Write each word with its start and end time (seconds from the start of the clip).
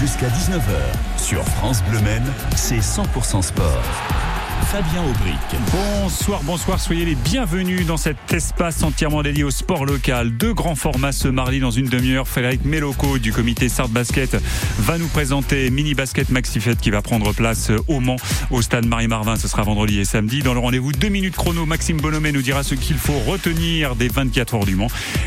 Jusqu'à 0.00 0.28
19h, 0.28 1.18
sur 1.18 1.44
France 1.44 1.82
Bleu 1.82 2.00
Men, 2.00 2.22
c'est 2.56 2.78
100% 2.78 3.42
sport. 3.42 4.39
Fabien 4.70 5.02
Aubric. 5.02 5.34
Bonsoir, 5.72 6.44
bonsoir, 6.44 6.78
soyez 6.78 7.04
les 7.04 7.16
bienvenus 7.16 7.84
dans 7.86 7.96
cet 7.96 8.32
espace 8.32 8.84
entièrement 8.84 9.20
dédié 9.24 9.42
au 9.42 9.50
sport 9.50 9.84
local. 9.84 10.36
Deux 10.36 10.54
grands 10.54 10.76
formats 10.76 11.10
ce 11.10 11.26
mardi 11.26 11.58
dans 11.58 11.72
une 11.72 11.88
demi-heure. 11.88 12.28
Frédéric 12.28 12.64
Méloco 12.64 13.18
du 13.18 13.32
comité 13.32 13.68
Sartre 13.68 13.90
Basket 13.90 14.36
va 14.78 14.96
nous 14.96 15.08
présenter 15.08 15.70
Mini 15.70 15.94
Basket 15.94 16.30
Maxifet 16.30 16.76
qui 16.76 16.90
va 16.90 17.02
prendre 17.02 17.32
place 17.32 17.72
au 17.88 17.98
Mans 17.98 18.14
au 18.52 18.62
stade 18.62 18.86
Marie-Marvin. 18.86 19.34
Ce 19.34 19.48
sera 19.48 19.62
vendredi 19.62 19.98
et 19.98 20.04
samedi. 20.04 20.40
Dans 20.40 20.54
le 20.54 20.60
rendez-vous 20.60 20.92
deux 20.92 21.08
minutes 21.08 21.34
chrono, 21.34 21.66
Maxime 21.66 22.00
Bonhomé 22.00 22.30
nous 22.30 22.42
dira 22.42 22.62
ce 22.62 22.76
qu'il 22.76 22.96
faut 22.96 23.18
retenir 23.26 23.96
des 23.96 24.06
24 24.06 24.54
heures 24.54 24.66
du 24.66 24.76
Mans. 24.76 24.86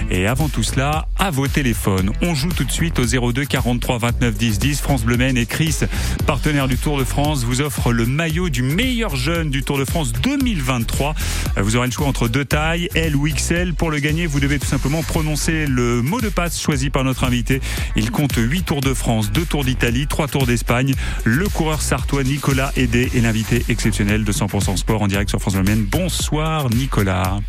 Et 0.09 0.25
avant 0.25 0.47
tout 0.47 0.63
cela, 0.63 1.09
à 1.19 1.31
vos 1.31 1.49
téléphones. 1.49 2.11
On 2.21 2.33
joue 2.33 2.53
tout 2.53 2.63
de 2.63 2.71
suite 2.71 2.97
au 2.97 3.31
02 3.31 3.43
43 3.43 3.97
29 3.97 4.35
10 4.35 4.59
10. 4.59 4.79
France 4.79 5.03
Bleu 5.03 5.17
et 5.21 5.45
Chris, 5.45 5.79
partenaire 6.25 6.69
du 6.69 6.77
Tour 6.77 6.97
de 6.97 7.03
France, 7.03 7.43
vous 7.43 7.59
offre 7.59 7.91
le 7.91 8.05
maillot 8.05 8.47
du 8.47 8.63
meilleur 8.63 9.17
du 9.41 9.63
Tour 9.63 9.77
de 9.77 9.85
France 9.85 10.13
2023. 10.13 11.15
Vous 11.57 11.75
aurez 11.75 11.87
le 11.87 11.91
choix 11.91 12.07
entre 12.07 12.27
deux 12.27 12.45
tailles, 12.45 12.89
L 12.93 13.15
ou 13.15 13.27
XL. 13.27 13.73
Pour 13.73 13.89
le 13.89 13.99
gagner, 13.99 14.27
vous 14.27 14.39
devez 14.39 14.59
tout 14.59 14.67
simplement 14.67 15.01
prononcer 15.01 15.65
le 15.65 16.01
mot 16.01 16.21
de 16.21 16.29
passe 16.29 16.61
choisi 16.61 16.89
par 16.89 17.03
notre 17.03 17.23
invité. 17.23 17.61
Il 17.95 18.11
compte 18.11 18.35
8 18.37 18.63
Tours 18.63 18.81
de 18.81 18.93
France, 18.93 19.31
2 19.31 19.45
Tours 19.45 19.65
d'Italie, 19.65 20.07
3 20.07 20.27
Tours 20.27 20.45
d'Espagne. 20.45 20.93
Le 21.23 21.49
coureur 21.49 21.81
sartois 21.81 22.23
Nicolas 22.23 22.71
Aidé 22.75 23.09
est 23.15 23.21
l'invité 23.21 23.63
exceptionnel 23.69 24.23
de 24.23 24.31
100% 24.31 24.77
Sport 24.77 25.01
en 25.01 25.07
direct 25.07 25.29
sur 25.29 25.39
France 25.39 25.55
Bleu 25.55 25.63
Bonsoir 25.89 26.69
Nicolas. 26.69 27.39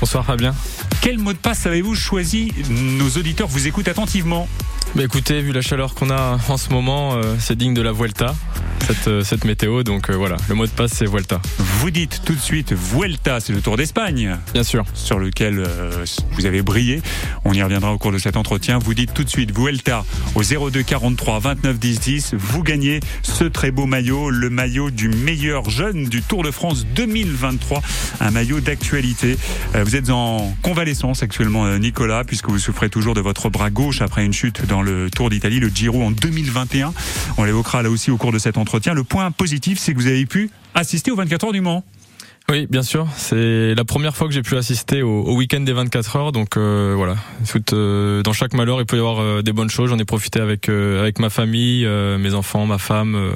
Bonsoir 0.00 0.24
Fabien. 0.24 0.54
Quel 1.02 1.18
mot 1.18 1.32
de 1.32 1.38
passe 1.38 1.66
avez-vous 1.66 1.96
choisi 1.96 2.52
Nos 2.70 3.08
auditeurs 3.18 3.48
vous 3.48 3.66
écoutent 3.66 3.88
attentivement. 3.88 4.48
Bah 4.94 5.02
écoutez, 5.02 5.40
vu 5.40 5.52
la 5.52 5.62
chaleur 5.62 5.94
qu'on 5.94 6.10
a 6.10 6.38
en 6.48 6.56
ce 6.56 6.70
moment, 6.70 7.14
euh, 7.14 7.34
c'est 7.40 7.56
digne 7.56 7.74
de 7.74 7.82
la 7.82 7.92
Vuelta, 7.92 8.36
cette, 8.86 9.08
euh, 9.08 9.24
cette 9.24 9.44
météo. 9.44 9.82
Donc 9.82 10.10
euh, 10.10 10.12
voilà, 10.14 10.36
le 10.48 10.54
mot 10.54 10.66
de 10.66 10.70
passe 10.70 10.92
c'est 10.92 11.06
Vuelta. 11.06 11.40
Vous 11.58 11.90
dites 11.90 12.20
tout 12.24 12.34
de 12.34 12.40
suite 12.40 12.72
Vuelta, 12.72 13.40
c'est 13.40 13.52
le 13.52 13.62
Tour 13.62 13.76
d'Espagne. 13.76 14.36
Bien 14.52 14.62
sûr. 14.62 14.84
Sur 14.94 15.18
lequel 15.18 15.66
vous 16.32 16.46
avez 16.46 16.62
brillé. 16.62 17.02
On 17.44 17.52
y 17.52 17.62
reviendra 17.62 17.92
au 17.92 17.98
cours 17.98 18.12
de 18.12 18.18
cet 18.18 18.36
entretien. 18.36 18.78
Vous 18.78 18.94
dites 18.94 19.12
tout 19.12 19.24
de 19.24 19.28
suite 19.28 19.52
Vuelta 19.52 20.04
au 20.36 20.42
02 20.42 20.82
43 20.82 21.40
29 21.40 21.78
10 21.78 22.00
10. 22.00 22.34
Vous 22.34 22.62
gagnez 22.62 23.00
ce 23.22 23.44
très 23.44 23.72
beau 23.72 23.86
maillot, 23.86 24.30
le 24.30 24.50
maillot 24.50 24.90
du 24.90 25.08
meilleur 25.08 25.68
jeune 25.68 26.04
du 26.04 26.22
Tour 26.22 26.44
de 26.44 26.50
France 26.52 26.86
2023. 26.94 27.82
Un 28.20 28.30
maillot 28.30 28.60
d'actualité. 28.60 29.36
Vous 29.74 29.96
êtes 29.96 30.10
en 30.10 30.54
convalescence 30.62 30.91
actuellement, 31.22 31.78
Nicolas, 31.78 32.24
puisque 32.24 32.48
vous 32.48 32.58
souffrez 32.58 32.88
toujours 32.90 33.14
de 33.14 33.20
votre 33.20 33.48
bras 33.48 33.70
gauche 33.70 34.02
après 34.02 34.24
une 34.24 34.32
chute 34.32 34.66
dans 34.66 34.82
le 34.82 35.10
Tour 35.10 35.30
d'Italie, 35.30 35.58
le 35.58 35.68
Giro 35.68 36.02
en 36.02 36.10
2021. 36.10 36.92
On 37.38 37.44
l'évoquera 37.44 37.82
là 37.82 37.90
aussi 37.90 38.10
au 38.10 38.16
cours 38.16 38.32
de 38.32 38.38
cet 38.38 38.58
entretien. 38.58 38.94
Le 38.94 39.04
point 39.04 39.30
positif, 39.30 39.78
c'est 39.78 39.92
que 39.94 39.98
vous 39.98 40.06
avez 40.06 40.26
pu 40.26 40.50
assister 40.74 41.10
aux 41.10 41.16
24 41.16 41.44
heures 41.44 41.52
du 41.52 41.60
Mans. 41.60 41.82
Oui, 42.50 42.66
bien 42.68 42.82
sûr. 42.82 43.06
C'est 43.16 43.74
la 43.74 43.84
première 43.84 44.16
fois 44.16 44.26
que 44.26 44.34
j'ai 44.34 44.42
pu 44.42 44.56
assister 44.56 45.02
au, 45.02 45.34
week-end 45.36 45.60
des 45.60 45.72
24 45.72 46.16
heures. 46.16 46.32
Donc 46.32 46.56
euh, 46.56 46.92
voilà, 46.96 47.16
euh, 47.72 48.22
dans 48.22 48.32
chaque 48.32 48.54
malheur, 48.54 48.80
il 48.80 48.86
peut 48.86 48.96
y 48.96 49.00
avoir 49.00 49.20
euh, 49.20 49.42
des 49.42 49.52
bonnes 49.52 49.70
choses. 49.70 49.90
J'en 49.90 49.98
ai 49.98 50.04
profité 50.04 50.40
avec 50.40 50.68
avec 50.68 51.18
ma 51.18 51.30
famille, 51.30 51.86
mes 51.86 52.34
enfants, 52.34 52.66
ma 52.66 52.78
femme, 52.78 53.32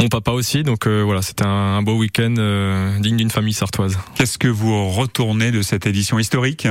mon 0.00 0.08
papa 0.08 0.32
aussi. 0.32 0.62
Donc 0.62 0.86
voilà, 0.86 1.22
c'était 1.22 1.44
un, 1.44 1.76
un, 1.76 1.82
beau 1.82 1.96
week-end 1.96 2.34
digne 3.00 3.16
d'une 3.16 3.30
famille 3.30 3.52
sartoise. 3.52 3.98
Qu'est-ce 4.14 4.38
que 4.38 4.48
vous 4.48 4.90
retournez 4.90 5.50
de 5.50 5.62
cette 5.62 5.86
édition 5.86 6.18
historique? 6.18 6.66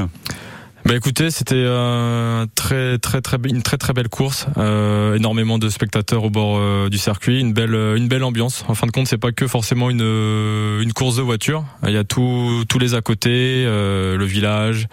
Bah 0.86 0.96
écoutez, 0.96 1.32
c'était 1.32 1.56
euh, 1.56 2.46
très 2.56 2.98
très 2.98 3.22
très 3.22 3.38
une 3.46 3.62
très 3.62 3.78
très 3.78 3.94
belle 3.94 4.10
course, 4.10 4.48
euh, 4.58 5.16
énormément 5.16 5.58
de 5.58 5.70
spectateurs 5.70 6.26
au 6.26 6.30
bord 6.30 6.58
euh, 6.58 6.90
du 6.90 6.98
circuit, 6.98 7.40
une 7.40 7.54
belle 7.54 7.74
une 7.74 8.10
belle 8.10 8.24
ambiance. 8.24 8.66
En 8.68 8.76
fin 8.76 8.86
de 8.86 8.92
compte, 8.92 9.08
c'est 9.08 9.18
pas 9.18 9.32
que 9.32 9.48
forcément 9.48 9.90
une 9.90 10.02
une 10.02 10.92
course 10.92 11.16
de 11.16 11.22
voiture. 11.22 11.64
Il 11.88 11.94
y 11.94 11.98
a 11.98 12.04
tout 12.04 12.66
tous 12.68 12.80
les 12.80 12.96
à 12.96 13.02
côté, 13.02 13.64
le 13.66 14.26
village 14.26 14.88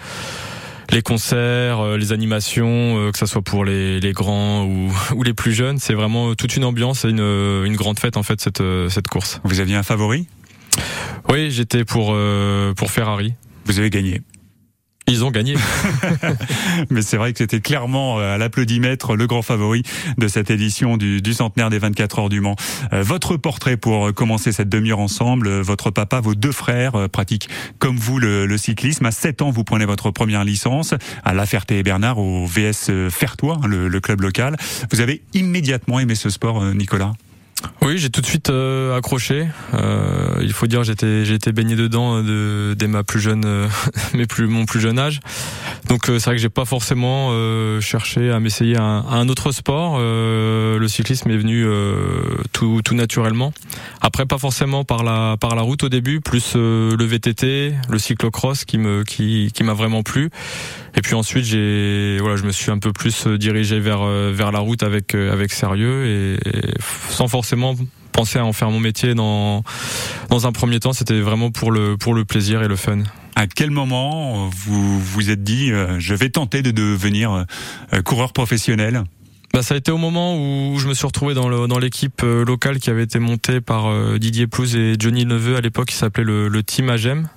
les 0.93 1.03
concerts, 1.03 1.97
les 1.97 2.11
animations, 2.11 3.13
que 3.13 3.19
ça 3.19 3.27
soit 3.27 3.43
pour 3.43 3.65
les, 3.65 4.01
les 4.01 4.13
grands 4.13 4.65
ou, 4.65 4.93
ou 5.15 5.23
les 5.23 5.35
plus 5.35 5.53
jeunes, 5.53 5.79
c'est 5.79 5.95
vraiment 5.95 6.35
toute 6.35 6.57
une 6.57 6.65
ambiance 6.65 7.05
et 7.05 7.11
une, 7.11 7.21
une 7.21 7.77
grande 7.77 8.01
fête 8.01 8.17
en 8.17 8.25
fait 8.25 8.41
cette, 8.41 8.63
cette 8.89 9.07
course. 9.07 9.41
Vous 9.45 9.61
aviez 9.61 9.77
un 9.77 9.85
favori? 9.85 10.27
Oui, 11.29 11.53
j'étais 11.53 11.85
pour, 11.85 12.17
pour 12.77 12.91
Ferrari. 12.91 13.35
Vous 13.67 13.79
avez 13.79 13.91
gagné 13.91 14.21
ils 15.11 15.25
ont 15.25 15.31
gagné. 15.31 15.55
Mais 16.91 17.03
c'est 17.03 17.17
vrai 17.17 17.33
que 17.33 17.39
c'était 17.39 17.61
clairement 17.61 18.19
euh, 18.19 18.35
à 18.35 18.39
l'applaudimètre 18.39 19.17
le 19.17 19.27
grand 19.27 19.43
favori 19.43 19.83
de 20.19 20.29
cette 20.29 20.51
édition 20.51 20.97
du, 20.97 21.21
centenaire 21.33 21.71
des 21.71 21.79
24 21.79 22.19
heures 22.19 22.29
du 22.29 22.41
Mans. 22.41 22.57
Euh, 22.93 23.03
votre 23.03 23.37
portrait 23.37 23.77
pour 23.77 24.09
euh, 24.09 24.13
commencer 24.13 24.53
cette 24.53 24.69
demi-heure 24.69 25.01
ensemble, 25.01 25.61
votre 25.61 25.91
papa, 25.91 26.21
vos 26.21 26.35
deux 26.35 26.53
frères 26.53 27.09
pratiquent 27.11 27.49
comme 27.79 27.97
vous 27.97 28.19
le, 28.19 28.57
cyclisme. 28.57 29.07
À 29.07 29.11
7 29.11 29.43
ans, 29.43 29.51
vous 29.51 29.65
prenez 29.65 29.85
votre 29.85 30.11
première 30.11 30.45
licence 30.45 30.95
à 31.25 31.35
La 31.35 31.47
Ferté-Bernard 31.47 32.19
au 32.19 32.47
VS 32.47 33.11
Fertois, 33.11 33.59
hein, 33.63 33.69
le 33.69 34.01
club 34.01 34.21
local. 34.21 34.57
Vous 34.91 35.01
avez 35.01 35.23
immédiatement 35.35 36.01
aimé 36.01 36.15
ce 36.15 36.31
sport, 36.31 36.63
Nicolas? 36.75 37.13
Oui, 37.83 37.97
j'ai 37.97 38.11
tout 38.11 38.21
de 38.21 38.27
suite 38.27 38.51
euh, 38.51 38.97
accroché. 38.97 39.49
Euh, 39.75 40.39
il 40.43 40.53
faut 40.53 40.67
dire, 40.67 40.85
j'étais 40.85 41.25
j'ai 41.25 41.35
été 41.35 41.51
baigné 41.53 41.77
dedans 41.77 42.23
euh, 42.23 42.75
dès 42.75 42.87
ma 42.87 43.05
plus 43.05 43.21
jeune, 43.21 43.69
plus 44.29 44.47
mon 44.47 44.67
plus 44.67 44.81
jeune 44.81 44.99
âge. 44.99 45.21
Donc 45.89 46.05
c'est 46.07 46.25
vrai 46.25 46.37
que 46.37 46.41
j'ai 46.41 46.51
pas 46.51 46.65
forcément 46.65 47.31
cherché 47.81 48.31
à 48.31 48.39
m'essayer 48.39 48.77
à, 48.77 48.83
un 48.83 49.29
autre 49.29 49.51
sport. 49.51 49.99
le 49.99 50.87
cyclisme 50.89 51.31
est 51.31 51.37
venu 51.37 51.67
tout, 52.53 52.83
naturellement. 52.93 53.53
Après, 54.01 54.27
pas 54.27 54.39
forcément 54.39 54.85
par 54.85 55.03
la 55.03 55.63
route 55.63 55.85
au 55.85 55.89
début, 55.89 56.21
plus 56.21 56.55
le 56.55 57.05
VTT, 57.05 57.75
le 57.89 57.99
cyclocross 57.99 58.65
qui 58.65 58.79
qui 59.53 59.65
m'a 59.65 59.75
vraiment 59.75 60.03
plu. 60.03 60.31
Et 60.97 61.03
puis 61.03 61.15
ensuite, 61.15 61.45
j'ai 61.45 62.19
voilà, 62.21 62.37
je 62.37 62.45
me 62.45 62.53
suis 62.53 62.71
un 62.71 62.79
peu 62.79 62.93
plus 62.93 63.27
dirigé 63.27 63.81
vers 63.81 64.53
la 64.53 64.59
route 64.59 64.83
avec 64.83 65.15
avec 65.15 65.53
sérieux 65.53 66.07
et, 66.07 66.49
et 66.49 66.75
sans 67.09 67.27
forcément 67.27 67.50
forcément 67.51 67.75
pensé 68.13 68.39
à 68.39 68.45
en 68.45 68.53
faire 68.53 68.71
mon 68.71 68.81
métier 68.81 69.15
dans 69.15 69.65
dans 70.29 70.47
un 70.47 70.53
premier 70.53 70.79
temps. 70.79 70.93
C'était 70.93 71.21
vraiment 71.21 71.51
pour 71.51 71.73
le 71.73 71.97
pour 71.97 72.15
le 72.15 72.25
plaisir 72.25 72.63
et 72.63 72.69
le 72.69 72.77
fun. 72.77 72.99
À 73.35 73.47
quel 73.47 73.71
moment 73.71 74.49
vous 74.49 75.01
vous 75.01 75.31
êtes 75.31 75.43
dit 75.43 75.73
euh, 75.73 75.99
je 75.99 76.15
vais 76.15 76.31
tenter 76.31 76.63
de 76.63 76.71
devenir 76.71 77.45
euh, 77.93 78.03
coureur 78.03 78.33
professionnel? 78.33 79.05
Bah, 79.53 79.63
ça 79.63 79.75
a 79.75 79.77
été 79.79 79.91
au 79.91 79.99
moment 79.99 80.37
où 80.37 80.79
je 80.79 80.87
me 80.87 80.95
suis 80.95 81.07
retrouvé 81.07 81.35
dans, 81.35 81.49
le, 81.49 81.67
dans 81.67 81.79
l'équipe 81.79 82.23
euh, 82.23 82.45
locale 82.45 82.79
qui 82.79 82.91
avait 82.91 83.03
été 83.03 83.19
montée 83.19 83.61
par 83.61 84.19
Didier 84.19 84.47
Plouz 84.47 84.77
et 84.77 84.95
Johnny 84.99 85.25
Neveu 85.25 85.57
à 85.57 85.61
l'époque 85.61 85.89
qui 85.89 85.97
s'appelait 85.97 86.25
le, 86.25 86.49
le 86.49 86.63
Team 86.63 86.89
Agem. 86.89 87.29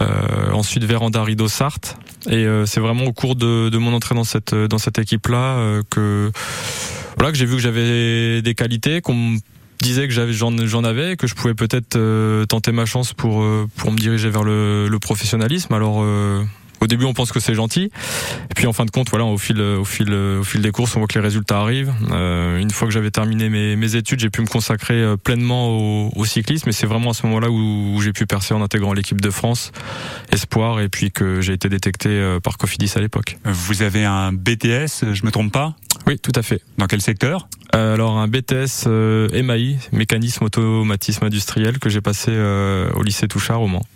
Euh, 0.00 0.50
ensuite 0.52 0.84
Véranda 0.84 1.22
Rideau 1.22 1.48
Sarthe. 1.48 1.96
Et 2.28 2.46
c'est 2.64 2.80
vraiment 2.80 3.04
au 3.04 3.12
cours 3.12 3.36
de, 3.36 3.68
de, 3.68 3.78
mon 3.78 3.92
entrée 3.92 4.14
dans 4.14 4.24
cette 4.24 4.54
dans 4.54 4.78
cette 4.78 4.98
équipe 4.98 5.28
là 5.28 5.82
que 5.90 6.32
voilà 7.18 7.32
que 7.32 7.36
j'ai 7.36 7.44
vu 7.44 7.56
que 7.56 7.62
j'avais 7.62 8.40
des 8.40 8.54
qualités, 8.54 9.02
qu'on 9.02 9.14
me 9.14 9.38
disait 9.80 10.08
que 10.08 10.14
j'en 10.32 10.84
avais, 10.84 11.16
que 11.16 11.26
je 11.26 11.34
pouvais 11.34 11.54
peut-être 11.54 11.96
euh, 11.96 12.46
tenter 12.46 12.72
ma 12.72 12.86
chance 12.86 13.12
pour 13.12 13.42
euh, 13.42 13.68
pour 13.76 13.92
me 13.92 13.98
diriger 13.98 14.30
vers 14.30 14.42
le, 14.42 14.88
le 14.88 14.98
professionnalisme. 14.98 15.72
Alors 15.74 16.02
euh, 16.02 16.42
au 16.80 16.86
début, 16.86 17.04
on 17.04 17.14
pense 17.14 17.32
que 17.32 17.40
c'est 17.40 17.54
gentil, 17.54 17.90
et 18.50 18.54
puis 18.54 18.66
en 18.66 18.72
fin 18.72 18.84
de 18.84 18.90
compte, 18.90 19.10
voilà, 19.10 19.24
au 19.24 19.38
fil, 19.38 19.60
au 19.60 19.84
fil, 19.84 20.12
au 20.12 20.44
fil 20.44 20.62
des 20.62 20.70
courses, 20.70 20.96
on 20.96 20.98
voit 20.98 21.08
que 21.08 21.18
les 21.18 21.24
résultats 21.24 21.60
arrivent. 21.60 21.92
Euh, 22.10 22.58
une 22.58 22.70
fois 22.70 22.88
que 22.88 22.94
j'avais 22.94 23.10
terminé 23.10 23.48
mes, 23.48 23.76
mes 23.76 23.96
études, 23.96 24.20
j'ai 24.20 24.30
pu 24.30 24.40
me 24.40 24.46
consacrer 24.46 25.14
pleinement 25.22 25.68
au, 25.68 26.12
au 26.14 26.24
cyclisme, 26.24 26.68
et 26.68 26.72
c'est 26.72 26.86
vraiment 26.86 27.10
à 27.10 27.14
ce 27.14 27.26
moment-là 27.26 27.50
où, 27.50 27.94
où 27.94 28.00
j'ai 28.00 28.12
pu 28.12 28.26
percer 28.26 28.54
en 28.54 28.62
intégrant 28.62 28.92
l'équipe 28.92 29.20
de 29.20 29.30
France, 29.30 29.72
espoir, 30.32 30.80
et 30.80 30.88
puis 30.88 31.10
que 31.10 31.40
j'ai 31.40 31.52
été 31.52 31.68
détecté 31.68 32.38
par 32.42 32.58
Cofidis 32.58 32.92
à 32.96 33.00
l'époque. 33.00 33.38
Vous 33.44 33.82
avez 33.82 34.04
un 34.04 34.32
BTS, 34.32 35.12
je 35.12 35.24
me 35.24 35.30
trompe 35.30 35.52
pas? 35.52 35.74
Oui, 36.06 36.18
tout 36.18 36.32
à 36.34 36.42
fait. 36.42 36.60
Dans 36.78 36.86
quel 36.86 37.00
secteur? 37.00 37.48
Euh, 37.74 37.94
Alors 37.94 38.18
un 38.18 38.28
BTS 38.28 38.84
euh, 38.86 39.42
MAI, 39.42 39.78
mécanisme 39.92 40.44
automatisme 40.44 41.24
industriel, 41.24 41.78
que 41.78 41.88
j'ai 41.88 42.00
passé 42.00 42.30
euh, 42.30 42.90
au 42.94 43.02
lycée 43.02 43.26
Touchard 43.28 43.62
au 43.62 43.68
Mans. 43.68 43.86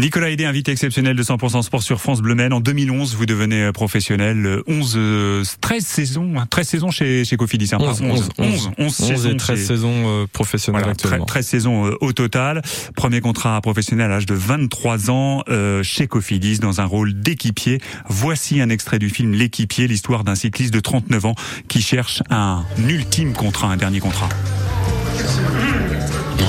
Nicolas 0.00 0.30
Aidé, 0.30 0.46
invité 0.46 0.72
exceptionnel 0.72 1.14
de 1.14 1.22
100% 1.22 1.60
Sport 1.62 1.82
sur 1.82 2.00
France 2.00 2.22
Bleu 2.22 2.34
En 2.52 2.60
2011, 2.60 3.16
vous 3.16 3.26
devenez 3.26 3.64
euh, 3.64 3.72
professionnel. 3.72 4.62
11, 4.66 4.94
euh, 4.96 5.44
13 5.60 5.84
saisons, 5.84 6.32
13 6.48 6.64
hein, 6.64 6.68
saisons 6.70 6.90
chez, 6.90 7.26
chez 7.26 7.36
Cofidis. 7.36 7.68
11, 7.74 8.00
11, 8.00 8.28
11, 8.38 8.70
11, 8.78 8.94
saisons 8.94 9.28
et 9.28 9.36
13 9.36 9.66
saisons 9.66 9.92
euh, 10.06 10.26
professionnelles 10.32 10.88
actuellement. 10.88 11.26
13, 11.26 11.46
saisons 11.46 11.90
au 12.00 12.12
total. 12.14 12.62
Premier 12.96 13.20
contrat 13.20 13.60
professionnel 13.60 14.06
à 14.06 14.14
l'âge 14.14 14.26
de 14.26 14.34
23 14.34 15.10
ans 15.10 15.44
chez 15.82 16.06
Cofidis 16.06 16.60
dans 16.60 16.80
un 16.80 16.86
rôle 16.86 17.12
d'équipier. 17.12 17.78
Voici 18.08 18.62
un 18.62 18.70
extrait 18.70 18.98
du 18.98 19.10
film 19.10 19.34
L'équipier, 19.34 19.86
l'histoire 19.86 20.24
d'un 20.24 20.34
cycliste 20.34 20.72
de 20.72 20.80
39 20.80 21.26
ans 21.26 21.34
qui 21.68 21.82
cherche 21.82 22.22
un 22.30 22.64
ultime 22.88 23.34
contrat, 23.34 23.68
un 23.68 23.76
dernier 23.76 24.00
contrat. 24.00 24.30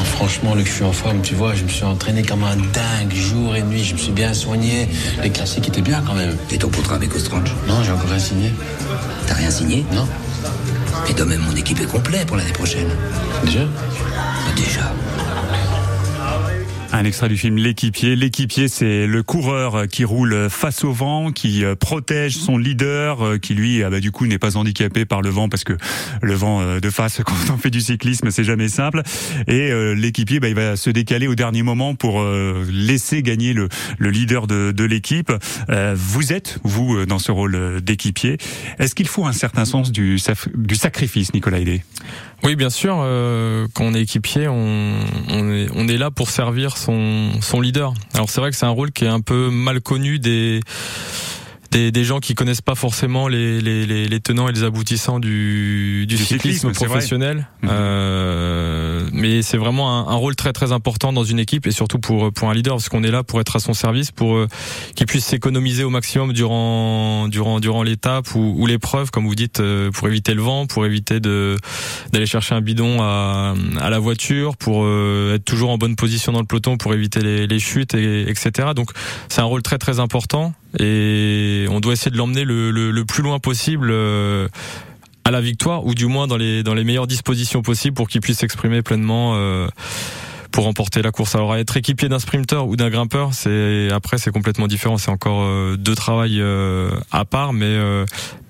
Franchement, 0.05 0.53
le 0.53 0.61
que 0.61 0.69
je 0.69 0.75
suis 0.75 0.83
en 0.83 0.91
forme, 0.91 1.21
tu 1.21 1.33
vois, 1.33 1.55
je 1.55 1.63
me 1.63 1.67
suis 1.67 1.83
entraîné 1.83 2.21
comme 2.21 2.43
un 2.43 2.55
dingue, 2.55 3.13
jour 3.13 3.55
et 3.55 3.63
nuit, 3.63 3.83
je 3.83 3.93
me 3.93 3.97
suis 3.97 4.11
bien 4.11 4.33
soigné. 4.33 4.87
Les 5.23 5.31
classiques 5.31 5.67
étaient 5.67 5.81
bien 5.81 6.03
quand 6.05 6.13
même. 6.13 6.37
Et 6.51 6.57
ton 6.57 6.69
contrat 6.69 6.95
avec 6.95 7.15
Ostrange? 7.15 7.51
Non, 7.67 7.83
j'ai 7.83 7.91
encore 7.91 8.09
rien 8.09 8.19
signé. 8.19 8.53
T'as 9.27 9.33
rien 9.33 9.49
signé? 9.49 9.83
Non. 9.91 10.07
Et 11.09 11.13
de 11.13 11.23
même, 11.23 11.41
mon 11.41 11.55
équipe 11.55 11.79
est 11.81 11.85
complète 11.85 12.27
pour 12.27 12.37
l'année 12.37 12.51
prochaine. 12.51 12.89
Déjà? 13.43 13.61
Déjà. 14.55 14.93
Un 17.01 17.05
extrait 17.05 17.29
du 17.29 17.37
film 17.37 17.57
L'équipier. 17.57 18.15
L'équipier, 18.15 18.67
c'est 18.67 19.07
le 19.07 19.23
coureur 19.23 19.87
qui 19.87 20.05
roule 20.05 20.49
face 20.51 20.83
au 20.83 20.91
vent, 20.91 21.31
qui 21.31 21.65
euh, 21.65 21.73
protège 21.73 22.37
son 22.37 22.59
leader, 22.59 23.25
euh, 23.25 23.37
qui 23.39 23.55
lui, 23.55 23.81
ah 23.81 23.89
bah, 23.89 23.99
du 23.99 24.11
coup, 24.11 24.27
n'est 24.27 24.37
pas 24.37 24.55
handicapé 24.55 25.03
par 25.05 25.23
le 25.23 25.31
vent 25.31 25.49
parce 25.49 25.63
que 25.63 25.73
le 26.21 26.33
vent 26.35 26.61
euh, 26.61 26.79
de 26.79 26.91
face, 26.91 27.21
quand 27.25 27.33
on 27.51 27.57
fait 27.57 27.71
du 27.71 27.81
cyclisme, 27.81 28.29
c'est 28.29 28.43
jamais 28.43 28.67
simple. 28.67 29.01
Et 29.47 29.71
l'équipier, 29.95 30.39
bah, 30.39 30.49
il 30.49 30.53
va 30.53 30.75
se 30.75 30.91
décaler 30.91 31.25
au 31.25 31.33
dernier 31.33 31.63
moment 31.63 31.95
pour 31.95 32.23
laisser 32.71 33.23
gagner 33.23 33.53
le, 33.53 33.67
le 33.97 34.11
leader 34.11 34.45
de, 34.45 34.83
l'équipe. 34.83 35.31
Vous 35.95 36.33
êtes, 36.33 36.59
vous, 36.63 37.07
dans 37.07 37.17
ce 37.17 37.31
rôle 37.31 37.81
d'équipier. 37.81 38.37
Est-ce 38.77 38.93
qu'il 38.93 39.07
faut 39.07 39.25
un 39.25 39.33
certain 39.33 39.65
sens 39.65 39.91
du, 39.91 40.19
sacrifice, 40.19 41.33
Nicolas 41.33 41.57
Hédé 41.57 41.81
oui, 42.43 42.55
bien 42.55 42.71
sûr. 42.71 42.95
Quand 43.75 43.83
on 43.83 43.93
est 43.93 44.01
équipier, 44.01 44.47
on, 44.47 44.95
on, 45.29 45.51
est, 45.51 45.67
on 45.75 45.87
est 45.87 45.97
là 45.99 46.09
pour 46.09 46.31
servir 46.31 46.75
son, 46.75 46.90
son 47.41 47.61
leader. 47.61 47.93
Alors 48.13 48.29
c'est 48.29 48.41
vrai 48.41 48.51
que 48.51 48.57
c'est 48.57 48.65
un 48.65 48.69
rôle 48.69 48.91
qui 48.91 49.05
est 49.05 49.09
un 49.09 49.21
peu 49.21 49.49
mal 49.49 49.81
connu 49.81 50.19
des 50.19 50.61
des, 51.71 51.91
des 51.91 52.03
gens 52.03 52.19
qui 52.19 52.35
connaissent 52.35 52.61
pas 52.61 52.75
forcément 52.75 53.27
les, 53.27 53.61
les, 53.61 53.85
les, 53.85 54.19
tenants 54.19 54.49
et 54.49 54.51
les 54.51 54.63
aboutissants 54.63 55.19
du, 55.19 56.05
du, 56.05 56.17
cyclisme, 56.17 56.73
professionnel. 56.73 57.47
Mhm. 57.63 57.69
Euh, 57.71 59.09
mais 59.13 59.41
c'est 59.41 59.57
vraiment 59.57 59.97
un, 59.97 60.11
un, 60.11 60.15
rôle 60.15 60.35
très 60.35 60.51
très 60.51 60.73
important 60.73 61.13
dans 61.13 61.23
une 61.23 61.39
équipe 61.39 61.65
et 61.67 61.71
surtout 61.71 61.99
pour 61.99 62.31
pour 62.33 62.49
un 62.49 62.53
leader 62.53 62.75
parce 62.75 62.89
qu'on 62.89 63.03
est 63.03 63.11
là 63.11 63.23
pour 63.23 63.39
être 63.39 63.55
à 63.55 63.59
son 63.59 63.73
service, 63.73 64.11
pour 64.11 64.35
euh, 64.35 64.47
qu'il 64.95 65.07
puisse 65.07 65.25
s'économiser 65.25 65.83
au 65.83 65.89
maximum 65.89 66.33
durant 66.33 67.27
durant 67.29 67.59
durant 67.59 67.83
l'étape 67.83 68.35
ou, 68.35 68.55
ou 68.57 68.67
l'épreuve, 68.67 69.09
comme 69.11 69.25
vous 69.25 69.35
dites, 69.35 69.61
euh, 69.61 69.91
pour 69.91 70.07
éviter 70.09 70.33
le 70.33 70.41
vent, 70.41 70.65
pour 70.67 70.85
éviter 70.85 71.19
de 71.21 71.55
d'aller 72.11 72.25
chercher 72.25 72.53
un 72.53 72.61
bidon 72.61 73.01
à, 73.01 73.55
à 73.79 73.89
la 73.89 73.99
voiture, 73.99 74.57
pour 74.57 74.83
euh, 74.83 75.35
être 75.35 75.45
toujours 75.45 75.69
en 75.69 75.77
bonne 75.77 75.95
position 75.95 76.33
dans 76.33 76.41
le 76.41 76.45
peloton, 76.45 76.77
pour 76.77 76.93
éviter 76.93 77.21
les, 77.21 77.47
les 77.47 77.59
chutes, 77.59 77.93
et, 77.93 78.29
etc. 78.29 78.69
Donc 78.75 78.91
c'est 79.29 79.39
un 79.39 79.45
rôle 79.45 79.61
très 79.61 79.77
très 79.77 79.99
important 79.99 80.53
et 80.79 81.65
on 81.69 81.79
doit 81.79 81.93
essayer 81.93 82.11
de 82.11 82.17
l'emmener 82.17 82.43
le, 82.43 82.71
le, 82.71 82.91
le, 82.91 83.05
plus 83.05 83.23
loin 83.23 83.39
possible 83.39 83.89
euh, 83.91 84.47
à 85.25 85.31
la 85.31 85.41
victoire 85.41 85.85
ou 85.85 85.93
du 85.93 86.05
moins 86.05 86.27
dans 86.27 86.37
les 86.37 86.63
dans 86.63 86.73
les 86.73 86.83
meilleures 86.83 87.07
dispositions 87.07 87.61
possibles 87.61 87.95
pour 87.95 88.07
qu'il 88.07 88.21
puisse 88.21 88.39
s'exprimer 88.39 88.81
pleinement 88.81 89.33
euh, 89.35 89.67
pour 90.51 90.65
remporter 90.65 91.01
la 91.01 91.11
course. 91.11 91.35
Alors 91.35 91.55
être 91.55 91.75
équipier 91.77 92.09
d'un 92.09 92.19
sprinter 92.19 92.65
ou 92.65 92.75
d'un 92.75 92.89
grimpeur, 92.89 93.33
c'est 93.33 93.89
après 93.91 94.17
c'est 94.17 94.31
complètement 94.31 94.67
différent, 94.67 94.97
c'est 94.97 95.11
encore 95.11 95.43
euh, 95.43 95.75
deux 95.77 95.95
travails 95.95 96.41
à 97.11 97.25
part 97.25 97.53
mais 97.53 97.77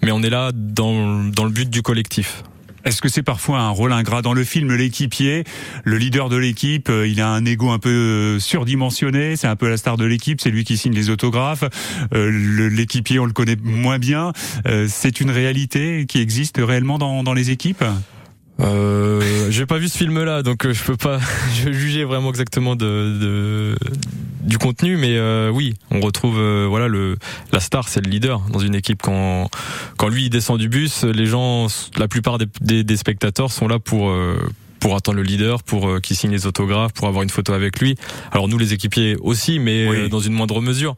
mais 0.02 0.12
on 0.12 0.22
est 0.22 0.30
là 0.30 0.52
dans 0.54 1.24
dans 1.24 1.46
le 1.46 1.52
but 1.52 1.70
du 1.70 1.82
collectif. 1.82 2.44
Est-ce 2.84 3.02
que 3.02 3.10
c'est 3.10 3.24
parfois 3.24 3.60
un 3.60 3.70
rôle 3.70 3.94
ingrat 3.94 4.22
dans 4.22 4.34
le 4.34 4.44
film 4.44 4.74
L'équipier 4.74 5.44
Le 5.84 5.98
leader 5.98 6.30
de 6.30 6.38
l'équipe, 6.38 6.90
euh, 6.90 7.08
il 7.08 7.22
a 7.22 7.30
un 7.30 7.46
ego 7.46 7.70
un 7.70 7.80
peu 7.80 7.90
euh, 7.90 8.40
surdimensionné, 8.40 9.36
c'est 9.36 9.48
un 9.48 9.56
peu 9.56 9.70
la 9.70 9.78
star 9.78 9.98
de 9.98 10.06
l'équipe, 10.06 10.42
c'est 10.42 10.50
lui 10.50 10.64
qui 10.64 10.78
signe 10.78 10.94
les 10.94 11.10
autographes. 11.10 11.64
Euh, 12.14 12.70
l'équipier, 12.70 13.20
on 13.20 13.26
le 13.26 13.34
connaît 13.34 13.58
moins 13.62 14.00
bien. 14.00 14.34
C'est 14.88 15.22
une 15.22 15.32
réalité 15.32 16.06
qui 16.08 16.20
existe 16.20 16.58
réellement 16.58 16.98
dans, 16.98 17.24
dans 17.24 17.34
les 17.34 17.52
équipes? 17.52 17.84
Euh, 18.62 19.50
j'ai 19.50 19.66
pas 19.66 19.78
vu 19.78 19.88
ce 19.88 19.98
film-là, 19.98 20.44
donc 20.44 20.72
je 20.72 20.84
peux 20.84 20.98
pas 20.98 21.20
juger 21.54 22.04
vraiment 22.04 22.30
exactement 22.30 22.76
de, 22.76 23.18
de 23.20 23.76
du 24.44 24.58
contenu, 24.58 24.98
mais 24.98 25.18
euh, 25.18 25.50
oui, 25.50 25.76
on 25.92 26.00
retrouve 26.00 26.38
euh, 26.40 26.66
voilà 26.68 26.88
le 26.88 27.18
la 27.52 27.60
star, 27.60 27.88
c'est 27.88 28.04
le 28.04 28.10
leader 28.10 28.42
dans 28.52 28.60
une 28.60 28.76
équipe. 28.76 29.02
Quand 29.02 29.50
quand 29.98 30.10
lui 30.10 30.26
il 30.26 30.30
descend 30.30 30.60
du 30.60 30.70
bus, 30.70 31.04
les 31.04 31.26
gens, 31.26 31.68
la 31.98 32.08
plupart 32.08 32.38
des, 32.38 32.84
des, 32.84 32.98
spectateurs 32.98 33.52
sont 33.52 33.68
là 33.68 33.80
pour 33.80 34.10
euh, 34.10 34.38
pour 34.80 34.96
attendre 34.96 35.18
le 35.18 35.24
leader, 35.24 35.64
pour 35.64 36.02
qu'il 36.02 36.16
signe 36.16 36.32
les 36.32 36.48
autographes, 36.48 36.94
pour 36.94 37.08
avoir 37.08 37.24
une 37.24 37.30
photo 37.30 37.54
avec 37.54 37.80
lui. 37.80 37.96
Alors 38.32 38.48
nous 38.48 38.58
les 38.58 38.74
équipiers 38.74 39.16
aussi, 39.22 39.60
mais 39.60 40.10
dans 40.10 40.20
une 40.20 40.34
moindre 40.34 40.60
mesure. 40.62 40.96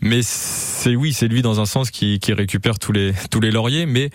Mais 0.00 0.20
c'est 0.22 0.96
oui, 0.96 1.12
c'est 1.12 1.28
lui 1.28 1.42
dans 1.42 1.60
un 1.60 1.66
sens 1.66 1.90
qui, 1.90 2.18
qui 2.18 2.32
récupère 2.32 2.78
tous 2.78 2.92
les 2.92 3.12
tous 3.30 3.40
les 3.40 3.50
lauriers, 3.50 3.86
mais 3.86 4.10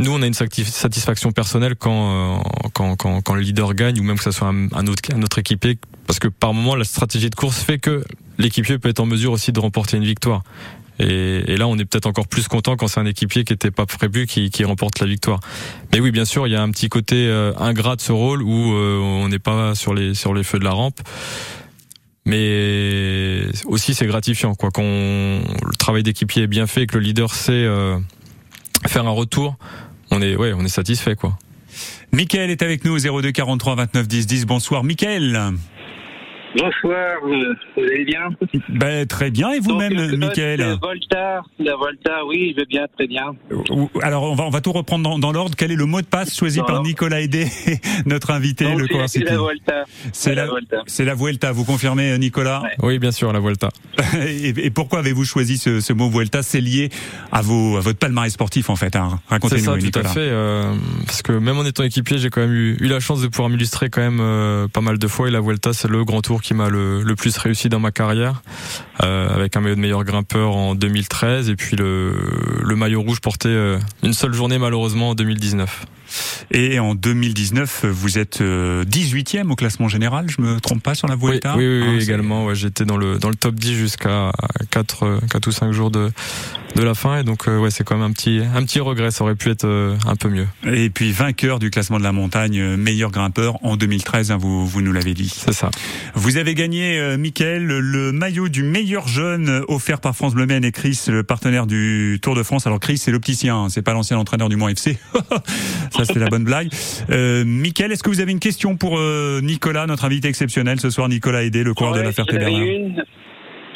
nous, 0.00 0.12
on 0.12 0.22
a 0.22 0.26
une 0.26 0.34
satisfaction 0.34 1.30
personnelle 1.30 1.76
quand, 1.76 2.42
quand, 2.72 2.96
quand, 2.96 3.34
le 3.34 3.42
leader 3.42 3.74
gagne 3.74 4.00
ou 4.00 4.02
même 4.02 4.16
que 4.16 4.24
ce 4.24 4.30
soit 4.30 4.48
un, 4.48 4.86
autre, 4.86 5.02
un 5.14 5.22
autre 5.22 5.38
équipier 5.38 5.78
parce 6.06 6.18
que 6.18 6.28
par 6.28 6.54
moment 6.54 6.74
la 6.74 6.84
stratégie 6.84 7.30
de 7.30 7.34
course 7.34 7.62
fait 7.62 7.78
que 7.78 8.02
l'équipier 8.38 8.78
peut 8.78 8.88
être 8.88 9.00
en 9.00 9.06
mesure 9.06 9.32
aussi 9.32 9.52
de 9.52 9.60
remporter 9.60 9.98
une 9.98 10.04
victoire. 10.04 10.42
Et, 10.98 11.56
là, 11.56 11.66
on 11.66 11.78
est 11.78 11.84
peut-être 11.84 12.06
encore 12.06 12.28
plus 12.28 12.48
content 12.48 12.76
quand 12.76 12.88
c'est 12.88 13.00
un 13.00 13.06
équipier 13.06 13.44
qui 13.44 13.52
n'était 13.52 13.70
pas 13.70 13.86
prévu 13.86 14.26
qui, 14.26 14.64
remporte 14.64 15.00
la 15.00 15.06
victoire. 15.06 15.40
Mais 15.92 16.00
oui, 16.00 16.10
bien 16.10 16.24
sûr, 16.24 16.46
il 16.46 16.50
y 16.50 16.56
a 16.56 16.62
un 16.62 16.70
petit 16.70 16.88
côté 16.88 17.26
euh, 17.26 17.52
ingrat 17.58 17.96
de 17.96 18.00
ce 18.00 18.12
rôle 18.12 18.42
où 18.42 18.74
euh, 18.74 18.98
on 18.98 19.28
n'est 19.28 19.38
pas 19.38 19.74
sur 19.74 19.94
les 19.94 20.14
sur 20.14 20.34
les 20.34 20.42
feux 20.42 20.58
de 20.58 20.64
la 20.64 20.72
rampe. 20.72 21.00
Mais 22.26 23.46
aussi, 23.64 23.94
c'est 23.94 24.06
gratifiant, 24.06 24.54
quoi. 24.54 24.70
Quand 24.70 24.82
le 24.82 25.76
travail 25.78 26.02
d'équipier 26.02 26.42
est 26.42 26.48
bien 26.48 26.66
fait, 26.66 26.82
et 26.82 26.86
que 26.86 26.98
le 26.98 27.04
leader 27.04 27.34
sait 27.34 27.52
euh, 27.52 27.98
faire 28.86 29.06
un 29.06 29.10
retour, 29.10 29.56
on 30.10 30.22
est 30.22 30.36
ouais, 30.36 30.52
on 30.52 30.64
est 30.64 30.68
satisfait, 30.68 31.16
quoi. 31.16 31.38
Michael 32.12 32.50
est 32.50 32.62
avec 32.62 32.84
nous 32.84 32.92
au 32.92 33.20
02 33.20 33.30
43 33.30 33.76
29 33.76 34.08
10 34.08 34.26
10. 34.26 34.46
Bonsoir, 34.46 34.84
Michael. 34.84 35.54
Bonsoir, 36.56 37.18
euh, 37.24 37.54
vous 37.76 37.82
allez 37.82 38.04
bien 38.04 38.28
ben, 38.70 39.06
Très 39.06 39.30
bien, 39.30 39.52
et 39.52 39.60
vous-même, 39.60 40.16
Michael 40.16 40.58
La 40.58 40.74
Volta, 40.74 41.42
la 41.60 41.76
Volta, 41.76 42.24
oui, 42.26 42.52
je 42.52 42.60
vais 42.60 42.66
bien, 42.66 42.86
très 42.96 43.06
bien. 43.06 43.36
Alors, 44.02 44.24
on 44.24 44.34
va, 44.34 44.44
on 44.44 44.50
va 44.50 44.60
tout 44.60 44.72
reprendre 44.72 45.04
dans, 45.04 45.18
dans 45.18 45.30
l'ordre. 45.30 45.54
Quel 45.56 45.70
est 45.70 45.76
le 45.76 45.86
mot 45.86 46.00
de 46.00 46.06
passe 46.06 46.36
choisi 46.36 46.60
par 46.66 46.82
Nicolas 46.82 47.20
Aidé, 47.20 47.46
notre 48.06 48.32
invité, 48.32 48.74
le 48.74 48.88
coureur 48.88 49.08
C'est 49.08 49.20
la 49.20 49.36
Volta. 49.36 49.84
C'est 50.12 50.34
la, 50.34 50.48
C'est 50.86 51.04
la 51.04 51.14
Vuelta, 51.14 51.52
vous 51.52 51.64
confirmez, 51.64 52.18
Nicolas 52.18 52.62
Oui, 52.82 52.98
bien 52.98 53.12
sûr, 53.12 53.32
la 53.32 53.38
Vuelta. 53.38 53.68
et, 54.26 54.48
et, 54.48 54.70
pourquoi 54.70 54.98
avez-vous 54.98 55.24
choisi 55.24 55.56
ce, 55.56 55.80
ce 55.80 55.92
mot 55.92 56.10
Vuelta? 56.10 56.42
C'est 56.42 56.60
lié 56.60 56.90
à, 57.30 57.42
vos, 57.42 57.76
à 57.76 57.80
votre 57.80 57.98
palmarès 57.98 58.32
sportif, 58.32 58.70
en 58.70 58.76
fait. 58.76 58.96
Hein. 58.96 59.20
Racontez-nous, 59.28 59.64
ça, 59.64 59.76
Nicolas. 59.76 60.04
tout 60.04 60.10
à 60.10 60.14
fait. 60.14 60.20
Euh, 60.20 60.74
parce 61.06 61.22
que 61.22 61.32
même 61.32 61.58
en 61.58 61.64
étant 61.64 61.84
équipier, 61.84 62.18
j'ai 62.18 62.28
quand 62.28 62.40
même 62.40 62.52
eu, 62.52 62.76
eu, 62.80 62.88
la 62.88 62.98
chance 62.98 63.22
de 63.22 63.28
pouvoir 63.28 63.50
m'illustrer 63.50 63.88
quand 63.88 64.00
même 64.00 64.18
euh, 64.20 64.66
pas 64.66 64.80
mal 64.80 64.98
de 64.98 65.06
fois. 65.06 65.28
Et 65.28 65.30
la 65.30 65.40
Vuelta, 65.40 65.72
c'est 65.72 65.88
le 65.88 66.04
grand 66.04 66.22
tour 66.22 66.39
qui 66.40 66.54
m'a 66.54 66.68
le, 66.68 67.14
plus 67.16 67.36
réussi 67.36 67.68
dans 67.68 67.80
ma 67.80 67.90
carrière, 67.90 68.42
euh, 69.02 69.34
avec 69.34 69.56
un 69.56 69.60
maillot 69.60 69.74
de 69.74 69.80
meilleur 69.80 70.04
grimpeur 70.04 70.56
en 70.56 70.74
2013 70.74 71.50
et 71.50 71.56
puis 71.56 71.76
le, 71.76 72.14
le 72.62 72.76
maillot 72.76 73.02
rouge 73.02 73.20
porté 73.20 73.48
euh, 73.48 73.78
une 74.02 74.14
seule 74.14 74.32
journée 74.32 74.58
malheureusement 74.58 75.10
en 75.10 75.14
2019. 75.14 75.86
Et 76.50 76.78
en 76.78 76.94
2019, 76.94 77.86
vous 77.86 78.18
êtes 78.18 78.40
18e 78.40 78.42
euh, 78.42 79.50
au 79.50 79.56
classement 79.56 79.88
général, 79.88 80.26
je 80.28 80.40
me 80.40 80.60
trompe 80.60 80.82
pas 80.82 80.94
sur 80.94 81.08
la 81.08 81.16
Vuelta 81.16 81.56
Oui, 81.56 81.66
oui, 81.66 81.82
oui, 81.82 81.96
ah, 81.98 82.02
également. 82.02 82.46
Ouais, 82.46 82.54
J'étais 82.54 82.84
dans 82.84 82.96
le 82.96 83.18
dans 83.18 83.28
le 83.28 83.34
top 83.34 83.54
10 83.54 83.74
jusqu'à 83.74 84.32
4, 84.70 85.20
4 85.30 85.46
ou 85.46 85.52
5 85.52 85.72
jours 85.72 85.90
de 85.90 86.10
de 86.76 86.82
la 86.82 86.94
fin. 86.94 87.18
Et 87.18 87.24
donc 87.24 87.46
ouais 87.46 87.70
c'est 87.70 87.84
quand 87.84 87.96
même 87.96 88.08
un 88.10 88.12
petit 88.12 88.40
un 88.54 88.62
petit 88.62 88.80
regret. 88.80 89.10
Ça 89.10 89.24
aurait 89.24 89.34
pu 89.34 89.50
être 89.50 89.96
un 90.06 90.16
peu 90.16 90.28
mieux. 90.28 90.46
Et 90.64 90.90
puis 90.90 91.12
vainqueur 91.12 91.58
du 91.58 91.70
classement 91.70 91.98
de 91.98 92.04
la 92.04 92.12
montagne 92.12 92.76
meilleur 92.76 93.10
grimpeur 93.10 93.64
en 93.64 93.76
2013 93.76 94.30
hein, 94.30 94.36
vous 94.38 94.66
vous 94.66 94.82
nous 94.82 94.92
l'avez 94.92 95.14
dit. 95.14 95.32
C'est 95.34 95.52
ça. 95.52 95.70
Vous 96.14 96.36
avez 96.36 96.54
gagné 96.54 96.98
euh, 96.98 97.16
Mickaël 97.16 97.64
le 97.64 98.12
maillot 98.12 98.48
du 98.48 98.62
meilleur 98.62 99.08
jeune 99.08 99.62
offert 99.68 100.00
par 100.00 100.14
France 100.14 100.34
Bleu 100.34 100.46
et 100.50 100.72
Chris 100.72 100.98
le 101.08 101.22
partenaire 101.22 101.66
du 101.66 102.18
Tour 102.22 102.34
de 102.34 102.42
France. 102.42 102.66
Alors 102.66 102.80
Chris 102.80 102.98
c'est 102.98 103.10
l'opticien 103.10 103.56
hein, 103.56 103.68
c'est 103.68 103.82
pas 103.82 103.92
l'ancien 103.92 104.18
entraîneur 104.18 104.48
du 104.48 104.56
Mont 104.56 104.68
FC 104.68 104.98
ça 106.00 106.06
c'était 106.06 106.20
la 106.20 106.30
bonne 106.30 106.44
blague 106.44 106.68
euh, 107.10 107.44
Mickaël 107.44 107.92
est-ce 107.92 108.02
que 108.02 108.10
vous 108.10 108.20
avez 108.20 108.32
une 108.32 108.40
question 108.40 108.76
pour 108.76 108.98
euh, 108.98 109.40
Nicolas 109.42 109.86
notre 109.86 110.04
invité 110.04 110.28
exceptionnel 110.28 110.80
ce 110.80 110.90
soir 110.90 111.08
Nicolas 111.08 111.42
Aidé 111.42 111.62
le 111.62 111.74
coureur 111.74 111.94
de 111.94 112.00
la 112.00 112.12
Ferté-Bernard 112.12 113.04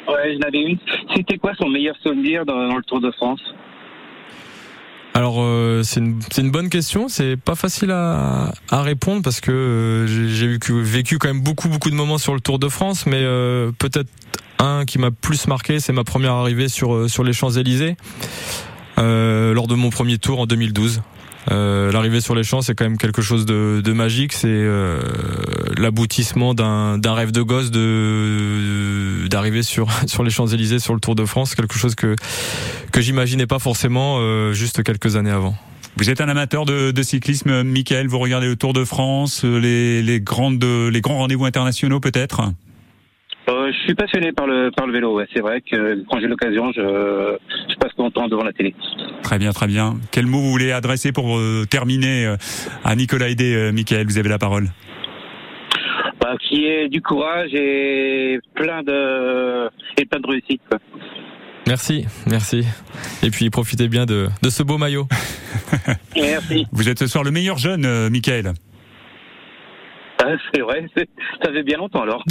Ouais, 0.08 0.34
j'en 0.34 0.48
avais 0.48 0.62
une. 0.62 0.78
C'était 1.14 1.38
quoi 1.38 1.52
son 1.58 1.68
meilleur 1.68 1.96
souvenir 2.02 2.44
dans, 2.44 2.76
le 2.76 2.82
Tour 2.82 3.00
de 3.00 3.10
France? 3.12 3.40
Alors 5.14 5.36
euh, 5.38 5.82
c'est 5.84 6.00
une, 6.00 6.18
une, 6.38 6.50
bonne 6.50 6.68
question, 6.68 7.06
c'est 7.08 7.36
pas 7.36 7.54
facile 7.54 7.92
à, 7.92 8.50
à, 8.70 8.82
répondre 8.82 9.22
parce 9.22 9.40
que 9.40 9.52
euh, 9.52 10.06
j'ai 10.06 10.48
vécu, 10.48 10.72
vécu 10.82 11.18
quand 11.18 11.28
même 11.28 11.40
beaucoup 11.40 11.68
beaucoup 11.68 11.88
de 11.88 11.94
moments 11.94 12.18
sur 12.18 12.34
le 12.34 12.40
Tour 12.40 12.58
de 12.58 12.68
France, 12.68 13.06
mais 13.06 13.20
euh, 13.22 13.70
peut-être 13.78 14.10
un 14.58 14.84
qui 14.84 14.98
m'a 14.98 15.12
plus 15.12 15.46
marqué, 15.46 15.78
c'est 15.78 15.92
ma 15.92 16.02
première 16.02 16.32
arrivée 16.32 16.68
sur 16.68 17.08
sur 17.08 17.22
les 17.22 17.32
Champs 17.32 17.50
Élysées 17.50 17.96
lors 18.96 19.68
de 19.68 19.74
mon 19.74 19.90
premier 19.90 20.18
tour 20.18 20.40
en 20.40 20.46
2012. 20.46 21.00
Euh, 21.50 21.92
L'arrivée 21.92 22.20
sur 22.20 22.34
les 22.34 22.44
champs, 22.44 22.62
c'est 22.62 22.74
quand 22.74 22.84
même 22.84 22.96
quelque 22.96 23.22
chose 23.22 23.46
de, 23.46 23.92
magique. 23.92 24.32
C'est 24.32 24.48
euh, 24.48 25.00
l'aboutissement 25.76 26.54
d'un 26.54 27.14
rêve 27.14 27.32
de 27.32 27.42
gosse 27.42 27.70
de 27.70 29.28
d'arriver 29.28 29.62
sur 29.62 29.88
sur 30.06 30.22
les 30.22 30.30
Champs 30.30 30.46
Élysées, 30.46 30.78
sur 30.78 30.94
le 30.94 31.00
Tour 31.00 31.14
de 31.14 31.24
France, 31.24 31.54
quelque 31.54 31.76
chose 31.76 31.94
que 31.94 32.16
que 32.92 33.00
j'imaginais 33.00 33.46
pas 33.46 33.58
forcément 33.58 34.18
euh, 34.18 34.52
juste 34.52 34.82
quelques 34.82 35.16
années 35.16 35.30
avant. 35.30 35.54
Vous 35.96 36.10
êtes 36.10 36.20
un 36.20 36.28
amateur 36.28 36.64
de, 36.64 36.90
de 36.90 37.02
cyclisme, 37.04 37.62
Michael. 37.62 38.08
Vous 38.08 38.18
regardez 38.18 38.48
le 38.48 38.56
Tour 38.56 38.72
de 38.72 38.84
France, 38.84 39.44
les, 39.44 40.02
les 40.02 40.20
grandes 40.20 40.64
les 40.64 41.00
grands 41.00 41.18
rendez-vous 41.18 41.44
internationaux 41.44 42.00
peut-être? 42.00 42.42
Euh, 43.48 43.70
je 43.72 43.78
suis 43.84 43.94
passionné 43.94 44.32
par 44.32 44.46
le 44.46 44.70
par 44.70 44.86
le 44.86 44.92
vélo. 44.92 45.14
Ouais. 45.14 45.26
C'est 45.34 45.40
vrai 45.40 45.60
que 45.60 46.02
quand 46.10 46.18
j'ai 46.20 46.26
l'occasion, 46.28 46.72
je, 46.72 47.36
je 47.68 47.74
passe 47.76 47.92
mon 47.98 48.10
temps 48.10 48.26
devant 48.28 48.42
la 48.44 48.52
télé. 48.52 48.74
Très 49.22 49.38
bien, 49.38 49.52
très 49.52 49.66
bien. 49.66 49.96
Quel 50.10 50.26
mot 50.26 50.38
vous 50.38 50.50
voulez 50.50 50.72
adresser 50.72 51.12
pour 51.12 51.36
euh, 51.38 51.64
terminer 51.68 52.26
euh, 52.26 52.36
à 52.84 52.96
Nicolas 52.96 53.28
Aidé, 53.28 53.54
euh, 53.54 53.72
Michael? 53.72 54.06
Vous 54.06 54.18
avez 54.18 54.28
la 54.30 54.38
parole. 54.38 54.68
Bah, 56.20 56.36
qui 56.48 56.64
est 56.64 56.88
du 56.88 57.02
courage 57.02 57.50
et 57.52 58.38
plein 58.54 58.82
de 58.82 59.68
et 59.98 60.06
plein 60.06 60.20
de 60.20 60.26
réussite. 60.26 60.62
quoi. 60.70 60.78
Merci, 61.66 62.06
merci. 62.26 62.64
Et 63.22 63.30
puis 63.30 63.50
profitez 63.50 63.88
bien 63.88 64.06
de, 64.06 64.28
de 64.42 64.48
ce 64.50 64.62
beau 64.62 64.78
maillot. 64.78 65.06
Merci. 66.16 66.66
Vous 66.72 66.88
êtes 66.88 66.98
ce 66.98 67.06
soir 67.06 67.24
le 67.24 67.30
meilleur 67.30 67.58
jeune, 67.58 67.84
euh, 67.84 68.10
Michael. 68.10 68.52
Ah, 70.26 70.36
c'est 70.54 70.60
vrai. 70.62 70.86
Ça 70.96 71.52
fait 71.52 71.62
bien 71.62 71.76
longtemps 71.76 72.02
alors. 72.02 72.24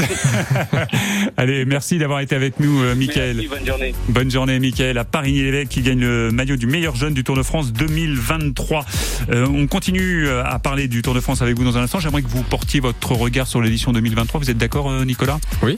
Allez, 1.37 1.63
merci 1.65 1.99
d'avoir 1.99 2.21
été 2.21 2.35
avec 2.35 2.59
nous, 2.59 2.81
euh, 2.81 2.95
Michael. 2.95 3.35
Merci, 3.35 3.47
bonne 3.47 3.65
journée. 3.67 3.93
Bonne 4.09 4.31
journée, 4.31 4.59
Michael. 4.59 4.97
À 4.97 5.03
Paris-Lévesque 5.03 5.69
qui 5.69 5.81
gagne 5.81 5.99
le 5.99 6.31
maillot 6.31 6.55
du 6.55 6.65
meilleur 6.65 6.95
jeune 6.95 7.13
du 7.13 7.23
Tour 7.23 7.35
de 7.35 7.43
France 7.43 7.71
2023. 7.71 8.85
Euh, 9.29 9.45
on 9.47 9.67
continue 9.67 10.27
euh, 10.27 10.43
à 10.43 10.57
parler 10.57 10.87
du 10.87 11.03
Tour 11.03 11.13
de 11.13 11.19
France 11.19 11.43
avec 11.43 11.55
vous 11.55 11.63
dans 11.63 11.77
un 11.77 11.83
instant. 11.83 11.99
J'aimerais 11.99 12.23
que 12.23 12.29
vous 12.29 12.41
portiez 12.41 12.79
votre 12.79 13.11
regard 13.11 13.45
sur 13.45 13.61
l'édition 13.61 13.91
2023. 13.91 14.39
Vous 14.39 14.49
êtes 14.49 14.57
d'accord, 14.57 14.89
euh, 14.89 15.05
Nicolas? 15.05 15.37
Oui. 15.61 15.75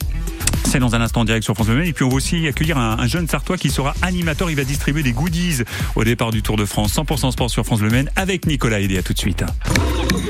Dans 0.80 0.94
un 0.94 1.00
instant 1.00 1.24
direct 1.24 1.44
sur 1.44 1.54
France 1.54 1.68
Bleu. 1.68 1.86
Et 1.86 1.92
puis 1.92 2.04
on 2.04 2.08
va 2.08 2.16
aussi 2.16 2.46
accueillir 2.46 2.76
un, 2.76 2.98
un 2.98 3.06
jeune 3.06 3.26
Sartois 3.28 3.56
qui 3.56 3.70
sera 3.70 3.94
animateur. 4.02 4.50
Il 4.50 4.56
va 4.56 4.64
distribuer 4.64 5.02
des 5.02 5.12
goodies 5.12 5.62
au 5.94 6.04
départ 6.04 6.30
du 6.30 6.42
Tour 6.42 6.56
de 6.56 6.64
France. 6.64 6.94
100% 6.94 7.32
sport 7.32 7.50
sur 7.50 7.64
France 7.64 7.80
Bleu 7.80 7.90
Maine 7.90 8.10
avec 8.16 8.46
Nicolas 8.46 8.80
Aidé. 8.80 8.98
À 8.98 9.02
tout 9.02 9.12
de 9.12 9.18
suite. 9.18 9.44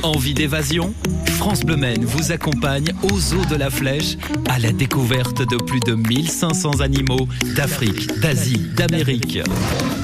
Envie 0.03 0.35
d'évasion? 0.35 0.95
France 1.38 1.65
Bleu 1.65 1.76
Maine 1.76 2.05
vous 2.05 2.33
accompagne 2.33 2.93
aux 3.03 3.35
eaux 3.35 3.45
de 3.50 3.57
la 3.57 3.71
Flèche 3.71 4.17
à 4.49 4.59
la 4.59 4.73
découverte 4.73 5.43
de 5.49 5.57
plus 5.57 5.81
de 5.81 5.95
1500 5.95 6.81
animaux 6.81 7.29
d'Afrique, 7.55 8.09
d'Asie, 8.21 8.61
d'Amérique. 8.76 9.41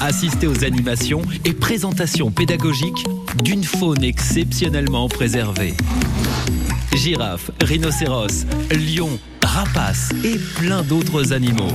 Assistez 0.00 0.46
aux 0.46 0.64
animations 0.64 1.22
et 1.44 1.52
présentations 1.52 2.30
pédagogiques 2.30 3.04
d'une 3.42 3.64
faune 3.64 4.02
exceptionnellement 4.04 5.08
préservée. 5.08 5.74
Girafes, 6.94 7.50
rhinocéros, 7.62 8.44
lions, 8.70 9.18
rapaces 9.52 10.10
et 10.24 10.38
plein 10.56 10.82
d'autres 10.82 11.32
animaux. 11.34 11.72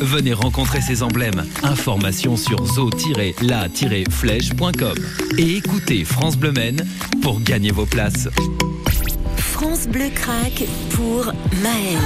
Venez 0.00 0.32
rencontrer 0.32 0.80
ces 0.80 1.02
emblèmes. 1.02 1.44
Informations 1.62 2.34
sur 2.36 2.64
zoo-la-flèche.com 2.64 4.94
et 5.36 5.56
écoutez 5.56 6.04
France 6.04 6.38
Bleu 6.38 6.52
Maine 6.52 6.86
pour 7.20 7.42
gagner 7.42 7.72
vos 7.72 7.84
places. 7.84 8.30
France 9.36 9.86
Bleu 9.86 10.08
craque 10.14 10.64
pour 10.94 11.26
Maël. 11.62 11.98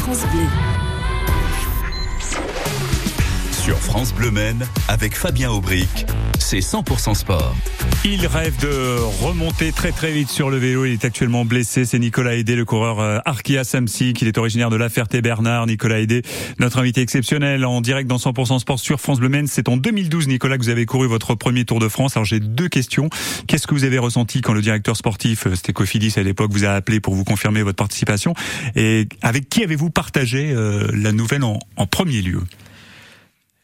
France 0.00 0.24
Bleu. 0.32 0.46
Sur 3.52 3.76
France 3.76 4.14
Bleu 4.14 4.30
Maine, 4.30 4.66
avec 4.88 5.14
Fabien 5.14 5.50
Aubric, 5.50 6.06
c'est 6.50 6.58
100% 6.58 7.14
sport. 7.14 7.54
Il 8.04 8.26
rêve 8.26 8.60
de 8.60 8.98
remonter 9.24 9.70
très 9.70 9.92
très 9.92 10.10
vite 10.10 10.28
sur 10.28 10.50
le 10.50 10.56
vélo. 10.56 10.84
Il 10.84 10.94
est 10.94 11.04
actuellement 11.04 11.44
blessé. 11.44 11.84
C'est 11.84 12.00
Nicolas 12.00 12.34
Aidé, 12.34 12.56
le 12.56 12.64
coureur 12.64 12.98
euh, 12.98 13.20
Arkea 13.24 13.62
Samsic. 13.62 14.20
Il 14.20 14.26
est 14.26 14.36
originaire 14.36 14.68
de 14.68 14.74
La 14.74 14.88
Ferté-Bernard. 14.88 15.68
Nicolas 15.68 16.00
Aidé, 16.00 16.22
notre 16.58 16.80
invité 16.80 17.02
exceptionnel 17.02 17.64
en 17.64 17.80
direct 17.80 18.08
dans 18.08 18.16
100% 18.16 18.58
Sport 18.58 18.80
sur 18.80 19.00
France 19.00 19.20
Bleu. 19.20 19.30
C'est 19.46 19.68
en 19.68 19.76
2012, 19.76 20.26
Nicolas, 20.26 20.58
que 20.58 20.64
vous 20.64 20.70
avez 20.70 20.86
couru 20.86 21.06
votre 21.06 21.36
premier 21.36 21.64
Tour 21.64 21.78
de 21.78 21.86
France. 21.86 22.16
Alors 22.16 22.24
j'ai 22.24 22.40
deux 22.40 22.68
questions. 22.68 23.10
Qu'est-ce 23.46 23.68
que 23.68 23.74
vous 23.74 23.84
avez 23.84 23.98
ressenti 23.98 24.40
quand 24.40 24.52
le 24.52 24.60
directeur 24.60 24.96
sportif, 24.96 25.46
euh, 25.46 25.54
c'était 25.54 25.72
Cofidis 25.72 26.14
à 26.16 26.24
l'époque, 26.24 26.50
vous 26.50 26.64
a 26.64 26.70
appelé 26.70 26.98
pour 26.98 27.14
vous 27.14 27.22
confirmer 27.22 27.62
votre 27.62 27.76
participation? 27.76 28.34
Et 28.74 29.08
avec 29.22 29.48
qui 29.48 29.62
avez-vous 29.62 29.90
partagé 29.90 30.50
euh, 30.50 30.90
la 30.94 31.12
nouvelle 31.12 31.44
en 31.44 31.86
premier 31.86 32.22
lieu? 32.22 32.40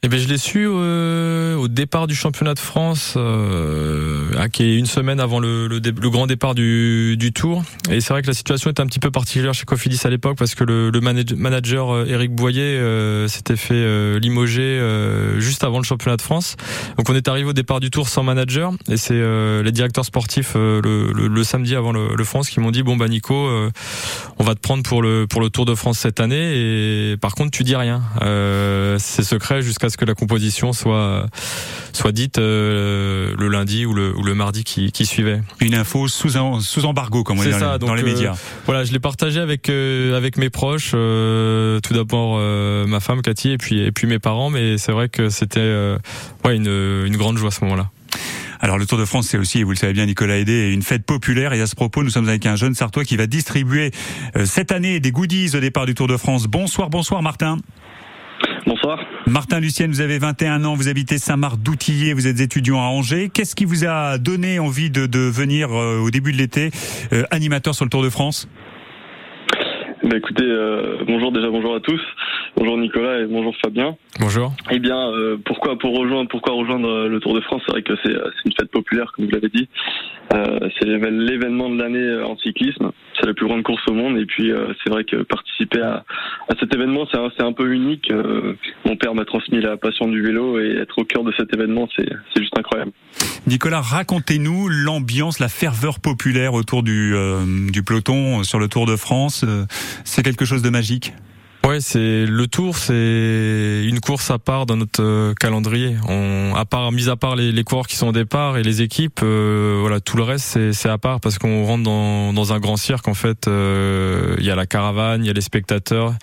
Eh 0.03 0.09
ben, 0.09 0.21
je 0.21 0.29
l'ai 0.29 0.39
su 0.39 0.67
euh, 0.69 1.57
au 1.57 1.67
départ 1.69 2.07
du 2.07 2.15
championnat 2.15 2.55
de 2.55 2.59
France, 2.61 3.15
euh, 3.17 4.47
qui 4.53 4.63
est 4.63 4.77
une 4.77 4.87
semaine 4.87 5.19
avant 5.19 5.41
le, 5.41 5.67
le, 5.67 5.81
le 5.81 6.11
grand 6.11 6.27
départ 6.29 6.55
du, 6.55 7.17
du 7.17 7.33
Tour. 7.33 7.65
Et 7.91 8.01
c'est 8.01 8.13
vrai 8.13 8.23
que 8.23 8.29
la 8.29 8.35
situation 8.35 8.71
était 8.71 8.83
un 8.83 8.87
petit 8.87 9.01
peu 9.01 9.11
particulière 9.11 9.53
chez 9.55 9.65
Cofidis 9.65 10.01
à 10.05 10.11
l'époque 10.11 10.37
parce 10.39 10.55
que 10.55 10.63
le, 10.65 10.91
le 10.91 11.01
manage- 11.01 11.33
manager 11.35 11.91
euh, 11.93 12.05
Eric 12.07 12.33
Boyer 12.33 12.61
euh, 12.79 13.27
s'était 13.27 13.57
fait 13.57 13.75
euh, 13.75 14.21
limoger 14.21 14.61
euh, 14.63 15.41
juste 15.41 15.65
avant 15.65 15.79
le 15.79 15.85
championnat 15.85 16.19
de 16.19 16.23
France. 16.23 16.57
Donc 16.99 17.09
on 17.09 17.15
est 17.15 17.27
arrivé 17.27 17.49
au 17.49 17.55
départ 17.55 17.81
du 17.81 17.91
Tour 17.91 18.09
sans 18.09 18.23
manager 18.23 18.73
et 18.89 18.99
c'est 18.99 19.15
euh, 19.15 19.63
les 19.65 19.73
directeurs 19.73 20.05
sportifs 20.05 20.53
euh, 20.57 20.81
le, 20.83 21.27
le, 21.27 21.43
samedi 21.45 21.75
avant 21.75 21.93
le, 21.93 22.25
France 22.25 22.51
qui 22.51 22.61
m'ont 22.61 22.71
dit 22.71 22.83
bon 22.85 22.97
bah 22.97 23.09
Nico, 23.09 23.35
euh, 23.35 23.71
on 24.39 24.45
va 24.45 24.55
te 24.55 24.61
prendre 24.61 24.83
pour 24.85 25.01
le 25.03 25.27
pour 25.27 25.41
le 25.41 25.49
Tour 25.51 25.65
de 25.65 25.75
France 25.75 25.99
cette 25.99 26.21
année 26.21 27.11
et 27.13 27.17
par 27.17 27.35
contre 27.35 27.51
tu 27.51 27.65
dis 27.65 27.75
rien. 27.77 28.03
Euh, 28.23 28.97
c'est 29.01 29.23
secret 29.25 29.63
jusqu'à 29.63 29.89
ce 29.89 29.96
que 29.97 30.05
la 30.05 30.15
composition 30.15 30.73
soit 30.73 31.27
soit 31.93 32.13
dite 32.13 32.39
euh, 32.39 33.35
le 33.39 33.49
lundi 33.49 33.87
ou 33.87 33.95
le, 33.95 34.15
ou 34.17 34.23
le 34.23 34.35
mardi 34.35 34.65
qui, 34.65 34.93
qui 34.93 35.07
suivait. 35.07 35.41
Une 35.61 35.75
info 35.75 36.09
sous, 36.09 36.37
embargo, 36.85 37.25
comme 37.25 37.39
on 37.39 37.43
dit 37.43 37.51
dans, 37.51 37.59
ça, 37.59 37.73
les- 37.75 37.79
dans 37.79 37.95
les 37.95 38.03
euh, 38.03 38.07
médias. 38.07 38.35
Voilà, 38.67 38.85
je 38.85 38.93
l'ai 38.93 38.99
partagé 39.01 39.41
avec 39.41 39.69
euh, 39.69 40.17
avec 40.17 40.37
mes 40.37 40.51
proches. 40.51 40.91
tout 40.93 41.95
d'abord 41.95 42.39
ma 42.87 43.01
femme 43.01 43.23
Cathy 43.23 43.51
et 43.51 43.59
puis 43.59 43.81
et 43.81 43.93
puis 43.93 44.07
mes 44.07 44.19
parents, 44.19 44.51
mais 44.51 44.79
c'est 44.79 44.93
vrai 44.93 45.09
que 45.09 45.29
c'était 45.31 45.97
ouais 46.45 46.57
une 46.57 46.67
une 47.07 47.17
grande 47.17 47.39
joie 47.39 47.49
à 47.49 47.53
ce 47.53 47.65
moment-là. 47.65 47.91
Alors 48.61 48.79
le 48.79 48.87
Tour 48.87 48.99
de 48.99 49.05
France, 49.05 49.27
c'est 49.29 49.37
aussi, 49.37 49.63
vous 49.63 49.71
le 49.73 49.77
savez 49.77 49.93
bien, 49.93 50.07
Nicolas 50.07 50.39
Aidé, 50.39 50.73
une 50.73 50.81
fête 50.83 51.05
populaire. 51.05 51.53
Et 51.53 51.61
à 51.61 51.67
ce 51.67 51.75
propos, 51.75 52.03
nous 52.03 52.09
sommes 52.09 52.27
avec 52.27 52.47
un 52.47 52.57
jeune 52.57 52.75
Sartois 52.75 53.05
qui 53.05 53.17
va 53.19 53.27
distribuer 53.27 53.91
euh, 54.35 54.47
cette 54.47 54.73
année 54.73 54.99
des 54.99 55.11
goodies 55.13 55.55
au 55.55 55.61
départ 55.61 55.85
du 55.85 55.95
Tour 55.95 56.09
de 56.09 56.17
France. 56.17 56.47
Bonsoir, 56.47 56.89
bonsoir 56.89 57.21
Martin. 57.23 57.59
Bonsoir. 58.67 58.99
Martin 59.29 59.61
Lucienne, 59.61 59.93
vous 59.93 60.01
avez 60.01 60.19
21 60.19 60.65
ans, 60.65 60.75
vous 60.75 60.89
habitez 60.89 61.19
Saint-Marc-d'Outillier, 61.19 62.15
vous 62.15 62.27
êtes 62.27 62.41
étudiant 62.41 62.81
à 62.81 62.87
Angers. 62.87 63.31
Qu'est-ce 63.33 63.55
qui 63.55 63.65
vous 63.65 63.85
a 63.85 64.19
donné 64.19 64.59
envie 64.59 64.91
de, 64.91 65.19
venir 65.19 65.71
euh, 65.73 66.01
au 66.01 66.11
début 66.11 66.33
de 66.33 66.39
l'été 66.39 66.73
euh, 67.13 67.23
animateur 67.31 67.77
sur 67.77 67.85
le 67.85 67.91
Tour 67.91 68.03
de 68.03 68.11
France? 68.11 68.49
Bah 70.07 70.17
écoutez, 70.17 70.45
euh, 70.45 70.99
bonjour 71.05 71.33
déjà, 71.33 71.51
bonjour 71.51 71.75
à 71.75 71.81
tous. 71.81 72.01
Bonjour 72.57 72.79
Nicolas 72.79 73.19
et 73.19 73.27
bonjour 73.27 73.53
Fabien. 73.61 73.97
Bonjour. 74.21 74.53
Eh 74.71 74.79
bien, 74.79 75.11
euh, 75.11 75.37
pourquoi 75.45 75.77
pour 75.77 75.99
rejoindre, 75.99 76.29
pourquoi 76.31 76.55
rejoindre 76.55 76.89
euh, 76.89 77.09
le 77.09 77.19
Tour 77.19 77.35
de 77.35 77.41
France? 77.41 77.61
C'est 77.67 77.73
vrai 77.73 77.83
que 77.83 77.95
c'est 78.05 78.15
euh, 78.15 78.31
c'est 78.37 78.49
une 78.49 78.53
fête 78.57 78.71
populaire, 78.71 79.11
comme 79.13 79.25
vous 79.25 79.33
l'avez 79.33 79.49
dit. 79.49 79.69
Euh, 80.33 80.61
c'est 80.79 80.87
l'événement 80.87 81.71
de 81.71 81.79
l'année 81.83 81.99
euh, 81.99 82.25
en 82.25 82.37
cyclisme. 82.39 82.93
C'est 83.19 83.27
la 83.27 83.35
plus 83.35 83.47
grande 83.47 83.65
course 83.65 83.83
au 83.89 83.95
monde. 83.95 84.17
Et 84.19 84.27
puis, 84.27 84.53
euh, 84.53 84.73
c'est 84.83 84.91
vrai 84.91 85.05
que 85.05 85.23
participer 85.23 85.81
à, 85.81 86.05
à 86.49 86.55
cet 86.61 86.73
événement, 86.73 87.07
c'est 87.11 87.19
un, 87.19 87.31
c'est 87.37 87.45
un 87.45 87.53
peu 87.53 87.73
unique. 87.73 88.11
Euh, 88.11 88.55
mon 88.85 88.97
père 88.97 89.15
m'a 89.15 89.25
transmis 89.25 89.61
la 89.61 89.77
passion 89.77 90.07
du 90.07 90.23
vélo 90.23 90.61
et 90.61 90.77
être 90.77 90.99
au 90.99 91.05
cœur 91.05 91.25
de 91.25 91.33
cet 91.37 91.53
événement, 91.53 91.89
c'est 91.97 92.09
c'est 92.33 92.41
juste 92.43 92.57
incroyable. 92.57 92.93
Nicolas, 93.47 93.81
racontez-nous 93.81 94.69
l'ambiance, 94.69 95.39
la 95.39 95.49
ferveur 95.49 96.01
populaire 96.01 96.55
autour 96.55 96.83
du, 96.83 97.15
euh, 97.15 97.71
du 97.71 97.83
peloton 97.85 98.43
sur 98.43 98.59
le 98.59 98.69
Tour 98.69 98.87
de 98.87 98.97
France. 98.97 99.45
C'est 100.05 100.23
quelque 100.23 100.45
chose 100.45 100.63
de 100.63 100.71
magique 100.71 101.13
Ouais, 101.67 101.81
c'est 101.81 102.27
le 102.27 102.47
Tour, 102.47 102.77
c'est 102.77 103.83
une 103.89 103.99
course 103.99 104.31
à 104.31 104.39
part 104.39 104.67
dans 104.67 104.77
notre 104.77 105.03
euh, 105.03 105.35
calendrier. 105.35 105.97
On, 106.09 106.55
à 106.55 106.65
part, 106.65 106.93
mis 106.93 107.09
à 107.09 107.17
part 107.17 107.35
les, 107.35 107.51
les 107.51 107.65
coureurs 107.65 107.89
qui 107.89 107.97
sont 107.97 108.07
au 108.07 108.13
départ 108.13 108.57
et 108.57 108.63
les 108.63 108.83
équipes, 108.83 109.19
euh, 109.25 109.79
voilà, 109.81 109.99
tout 109.99 110.17
le 110.17 110.23
reste 110.23 110.73
c'est, 110.73 110.89
à 110.89 110.97
part 110.97 111.19
parce 111.19 111.39
qu'on 111.39 111.65
rentre 111.65 111.83
dans, 111.83 112.33
dans 112.33 112.53
un 112.53 112.61
grand 112.61 112.77
cirque. 112.77 113.09
En 113.09 113.15
fait, 113.15 113.49
euh, 113.49 114.37
il 114.39 114.45
y 114.45 114.51
a 114.53 114.55
la 114.55 114.67
caravane, 114.67 115.25
il 115.25 115.27
y 115.27 115.31
a 115.31 115.33
les 115.33 115.41
spectateurs, 115.41 116.15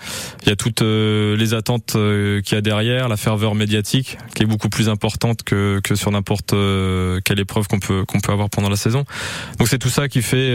il 0.44 0.48
y 0.48 0.50
a 0.50 0.56
toutes 0.56 0.80
euh, 0.80 1.36
les 1.36 1.52
attentes 1.52 1.92
qu'il 1.92 2.54
y 2.54 2.58
a 2.58 2.62
derrière, 2.62 3.08
la 3.10 3.18
ferveur 3.18 3.54
médiatique 3.54 4.16
qui 4.34 4.44
est 4.44 4.46
beaucoup 4.46 4.70
plus 4.70 4.88
importante 4.88 5.42
que, 5.42 5.78
que 5.84 5.94
sur 5.94 6.10
n'importe 6.10 6.54
quelle 7.24 7.38
épreuve 7.38 7.68
qu'on 7.68 7.80
peut 7.80 8.06
qu'on 8.06 8.20
peut 8.20 8.32
avoir 8.32 8.48
pendant 8.48 8.70
la 8.70 8.76
saison. 8.76 9.04
Donc 9.58 9.68
c'est 9.68 9.78
tout 9.78 9.90
ça 9.90 10.08
qui 10.08 10.22
fait 10.22 10.48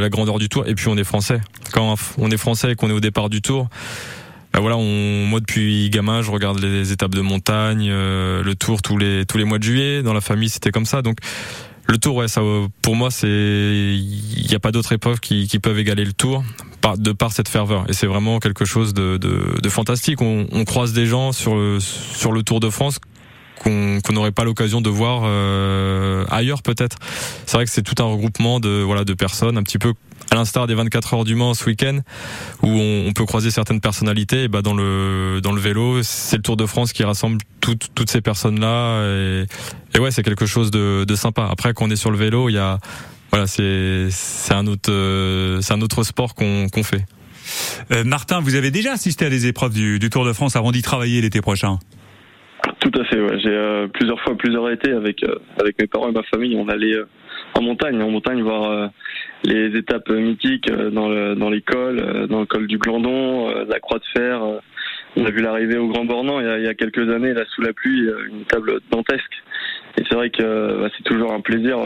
la 0.00 0.08
grandeur 0.08 0.40
du 0.40 0.48
Tour. 0.48 0.66
Et 0.66 0.74
puis 0.74 0.88
on 0.88 0.96
est 0.96 1.04
français. 1.04 1.40
Quand 1.72 1.94
on 2.18 2.30
est 2.32 2.36
français 2.36 2.72
et 2.72 2.74
qu'on 2.74 2.90
est 2.90 2.94
au 2.94 3.00
départ 3.00 3.30
du 3.30 3.42
Tour. 3.42 3.68
Ben 4.54 4.60
voilà, 4.60 4.76
on, 4.76 5.26
moi 5.26 5.40
depuis 5.40 5.90
gamin, 5.90 6.22
je 6.22 6.30
regarde 6.30 6.58
les 6.60 6.92
étapes 6.92 7.14
de 7.14 7.20
montagne, 7.20 7.88
euh, 7.90 8.42
le 8.42 8.54
Tour 8.54 8.82
tous 8.82 8.96
les 8.96 9.26
tous 9.26 9.38
les 9.38 9.44
mois 9.44 9.58
de 9.58 9.64
juillet. 9.64 10.02
Dans 10.02 10.14
la 10.14 10.20
famille, 10.20 10.48
c'était 10.48 10.70
comme 10.70 10.86
ça. 10.86 11.02
Donc 11.02 11.18
le 11.86 11.96
Tour, 11.96 12.16
ouais, 12.16 12.28
ça, 12.28 12.42
pour 12.82 12.96
moi, 12.96 13.10
c'est 13.10 13.28
il 13.28 14.46
n'y 14.46 14.54
a 14.54 14.58
pas 14.58 14.72
d'autres 14.72 14.92
épreuves 14.92 15.20
qui, 15.20 15.48
qui 15.48 15.58
peuvent 15.58 15.78
égaler 15.78 16.04
le 16.04 16.12
Tour 16.12 16.44
de 16.96 17.12
par 17.12 17.32
cette 17.32 17.48
ferveur. 17.48 17.84
Et 17.88 17.92
c'est 17.92 18.06
vraiment 18.06 18.38
quelque 18.38 18.64
chose 18.64 18.94
de, 18.94 19.16
de, 19.16 19.60
de 19.60 19.68
fantastique. 19.68 20.20
On, 20.22 20.46
on 20.52 20.64
croise 20.64 20.92
des 20.92 21.06
gens 21.06 21.32
sur 21.32 21.54
le 21.54 21.78
sur 21.80 22.32
le 22.32 22.42
Tour 22.42 22.60
de 22.60 22.70
France 22.70 22.98
qu'on 23.58 24.00
qu'on 24.02 24.12
n'aurait 24.12 24.32
pas 24.32 24.44
l'occasion 24.44 24.80
de 24.80 24.90
voir 24.90 25.22
euh, 25.24 26.24
ailleurs 26.30 26.62
peut-être. 26.62 26.96
C'est 27.46 27.56
vrai 27.56 27.64
que 27.64 27.70
c'est 27.70 27.82
tout 27.82 28.02
un 28.02 28.06
regroupement 28.06 28.60
de 28.60 28.82
voilà 28.82 29.04
de 29.04 29.14
personnes, 29.14 29.58
un 29.58 29.62
petit 29.62 29.78
peu 29.78 29.94
à 30.30 30.34
l'instar 30.34 30.66
des 30.66 30.74
24 30.74 31.14
heures 31.14 31.24
du 31.24 31.34
Mans 31.34 31.54
ce 31.54 31.64
week-end, 31.66 32.00
où 32.62 32.68
on, 32.68 33.06
on 33.08 33.12
peut 33.12 33.24
croiser 33.24 33.50
certaines 33.50 33.80
personnalités. 33.80 34.44
Et 34.44 34.48
bah 34.48 34.62
dans 34.62 34.74
le 34.74 35.40
dans 35.42 35.52
le 35.52 35.60
vélo, 35.60 36.02
c'est 36.02 36.36
le 36.36 36.42
Tour 36.42 36.56
de 36.56 36.66
France 36.66 36.92
qui 36.92 37.04
rassemble 37.04 37.38
toutes 37.60 37.88
toutes 37.94 38.10
ces 38.10 38.20
personnes 38.20 38.60
là. 38.60 39.02
Et, 39.04 39.44
et 39.94 39.98
ouais, 39.98 40.10
c'est 40.10 40.22
quelque 40.22 40.46
chose 40.46 40.70
de, 40.70 41.04
de 41.04 41.14
sympa. 41.14 41.48
Après, 41.50 41.72
quand 41.74 41.86
on 41.86 41.90
est 41.90 41.96
sur 41.96 42.10
le 42.10 42.18
vélo, 42.18 42.48
il 42.48 42.54
y 42.54 42.58
a 42.58 42.78
voilà, 43.30 43.46
c'est 43.46 44.08
c'est 44.10 44.54
un 44.54 44.66
autre 44.66 44.90
euh, 44.90 45.60
c'est 45.60 45.74
un 45.74 45.80
autre 45.80 46.02
sport 46.02 46.34
qu'on 46.34 46.68
qu'on 46.68 46.82
fait. 46.82 47.04
Euh, 47.92 48.04
Martin, 48.04 48.40
vous 48.40 48.54
avez 48.54 48.70
déjà 48.70 48.92
assisté 48.92 49.24
à 49.26 49.30
des 49.30 49.46
épreuves 49.46 49.72
du, 49.72 49.98
du 49.98 50.10
Tour 50.10 50.24
de 50.24 50.32
France 50.32 50.56
avant 50.56 50.70
d'y 50.70 50.82
travailler 50.82 51.20
l'été 51.20 51.40
prochain? 51.40 51.78
Tout 52.80 52.90
à 53.00 53.04
fait, 53.04 53.20
ouais. 53.20 53.38
J'ai 53.42 53.50
euh, 53.50 53.88
plusieurs 53.88 54.20
fois, 54.20 54.36
plusieurs 54.36 54.70
étés 54.70 54.92
avec 54.92 55.22
euh, 55.22 55.36
avec 55.60 55.78
mes 55.80 55.86
parents 55.86 56.08
et 56.08 56.12
ma 56.12 56.22
famille, 56.24 56.56
on 56.56 56.68
allait 56.68 56.94
euh, 56.94 57.08
en 57.54 57.62
montagne, 57.62 58.02
en 58.02 58.10
montagne 58.10 58.42
voir 58.42 58.70
euh, 58.70 58.86
les 59.44 59.76
étapes 59.76 60.10
mythiques 60.10 60.70
euh, 60.70 60.90
dans 60.90 61.08
le, 61.08 61.34
dans 61.34 61.50
les 61.50 61.62
cols, 61.62 62.00
euh, 62.00 62.26
dans 62.26 62.40
le 62.40 62.46
col 62.46 62.66
du 62.66 62.78
Glandon, 62.78 63.48
euh, 63.50 63.64
la 63.68 63.80
Croix 63.80 63.98
de 63.98 64.04
Fer. 64.16 64.40
on 65.16 65.24
a 65.24 65.30
vu 65.30 65.40
l'arrivée 65.40 65.78
au 65.78 65.88
Grand 65.88 66.04
Bornand 66.04 66.40
il 66.40 66.46
y, 66.46 66.50
a, 66.50 66.58
il 66.58 66.64
y 66.64 66.68
a 66.68 66.74
quelques 66.74 67.08
années, 67.10 67.32
là 67.32 67.44
sous 67.54 67.62
la 67.62 67.72
pluie, 67.72 68.08
une 68.30 68.44
table 68.44 68.80
dantesque. 68.90 69.42
Et 69.96 70.04
c'est 70.08 70.14
vrai 70.14 70.30
que 70.30 70.80
bah, 70.80 70.88
c'est 70.96 71.04
toujours 71.04 71.32
un 71.32 71.40
plaisir 71.40 71.78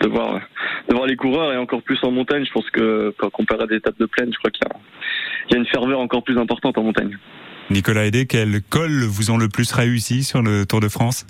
de 0.00 0.08
voir 0.08 0.40
de 0.88 0.94
voir 0.94 1.06
les 1.06 1.16
coureurs 1.16 1.52
et 1.52 1.56
encore 1.56 1.82
plus 1.82 1.98
en 2.02 2.10
montagne. 2.10 2.44
Je 2.44 2.52
pense 2.52 2.68
que 2.70 3.14
comparé 3.32 3.62
à 3.62 3.66
des 3.66 3.76
étapes 3.76 3.98
de 3.98 4.06
plaine, 4.06 4.30
je 4.32 4.38
crois 4.38 4.50
qu'il 4.50 4.66
y 5.50 5.54
y 5.54 5.56
a 5.56 5.58
une 5.58 5.66
ferveur 5.66 6.00
encore 6.00 6.24
plus 6.24 6.38
importante 6.38 6.76
en 6.76 6.82
montagne. 6.82 7.16
Nicolas 7.70 8.04
Hédé, 8.04 8.26
quel 8.26 8.60
col 8.62 9.04
vous 9.04 9.30
ont 9.30 9.38
le 9.38 9.48
plus 9.48 9.72
réussi 9.72 10.22
sur 10.22 10.42
le 10.42 10.66
Tour 10.66 10.80
de 10.80 10.88
France? 10.88 11.26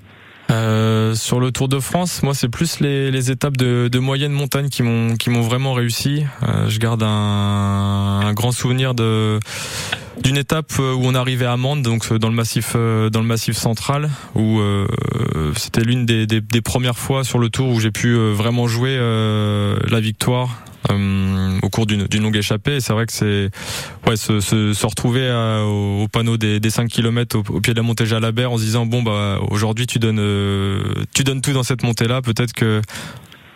Euh, 0.50 1.14
sur 1.14 1.40
le 1.40 1.50
Tour 1.52 1.68
de 1.68 1.80
France, 1.80 2.22
moi 2.22 2.34
c'est 2.34 2.48
plus 2.48 2.80
les, 2.80 3.10
les 3.10 3.30
étapes 3.30 3.56
de, 3.56 3.88
de 3.88 3.98
moyenne 3.98 4.32
montagne 4.32 4.68
qui 4.68 4.82
m'ont 4.82 5.16
qui 5.16 5.30
m'ont 5.30 5.40
vraiment 5.40 5.72
réussi. 5.72 6.24
Euh, 6.42 6.68
je 6.68 6.78
garde 6.78 7.02
un, 7.02 8.20
un 8.24 8.32
grand 8.34 8.52
souvenir 8.52 8.94
de 8.94 9.40
d'une 10.22 10.36
étape 10.36 10.78
où 10.78 11.00
on 11.02 11.14
arrivait 11.14 11.46
à 11.46 11.56
Mende, 11.56 11.82
donc 11.82 12.12
dans 12.12 12.28
le 12.28 12.34
massif 12.34 12.74
euh, 12.76 13.10
dans 13.10 13.20
le 13.20 13.26
massif 13.26 13.56
central, 13.56 14.10
où 14.34 14.60
euh, 14.60 14.86
c'était 15.56 15.80
l'une 15.80 16.06
des, 16.06 16.26
des, 16.26 16.40
des 16.40 16.60
premières 16.60 16.98
fois 16.98 17.24
sur 17.24 17.38
le 17.38 17.48
Tour 17.48 17.70
où 17.70 17.80
j'ai 17.80 17.90
pu 17.90 18.08
euh, 18.08 18.32
vraiment 18.32 18.68
jouer 18.68 18.96
euh, 18.98 19.78
la 19.88 20.00
victoire. 20.00 20.50
Euh, 20.90 21.58
au 21.62 21.68
cours 21.70 21.86
d'une 21.86 22.06
longue 22.20 22.36
échappée, 22.36 22.80
c'est 22.80 22.92
vrai 22.92 23.06
que 23.06 23.12
c'est 23.12 23.50
ouais 24.06 24.16
se, 24.16 24.40
se, 24.40 24.72
se 24.72 24.86
retrouver 24.86 25.22
euh, 25.22 25.62
au, 25.62 26.02
au 26.02 26.08
panneau 26.08 26.36
des, 26.36 26.60
des 26.60 26.70
5 26.70 26.88
km 26.88 27.38
au, 27.38 27.54
au 27.54 27.60
pied 27.60 27.72
de 27.72 27.78
la 27.78 27.82
montée 27.82 28.06
Jalabert 28.06 28.52
en 28.52 28.58
se 28.58 28.64
disant 28.64 28.86
bon 28.86 29.02
bah 29.02 29.38
aujourd'hui 29.50 29.86
tu 29.86 29.98
donnes 29.98 30.18
euh, 30.20 30.82
tu 31.14 31.24
donnes 31.24 31.40
tout 31.40 31.52
dans 31.52 31.62
cette 31.62 31.82
montée 31.82 32.06
là, 32.06 32.22
peut-être 32.22 32.52
que 32.52 32.82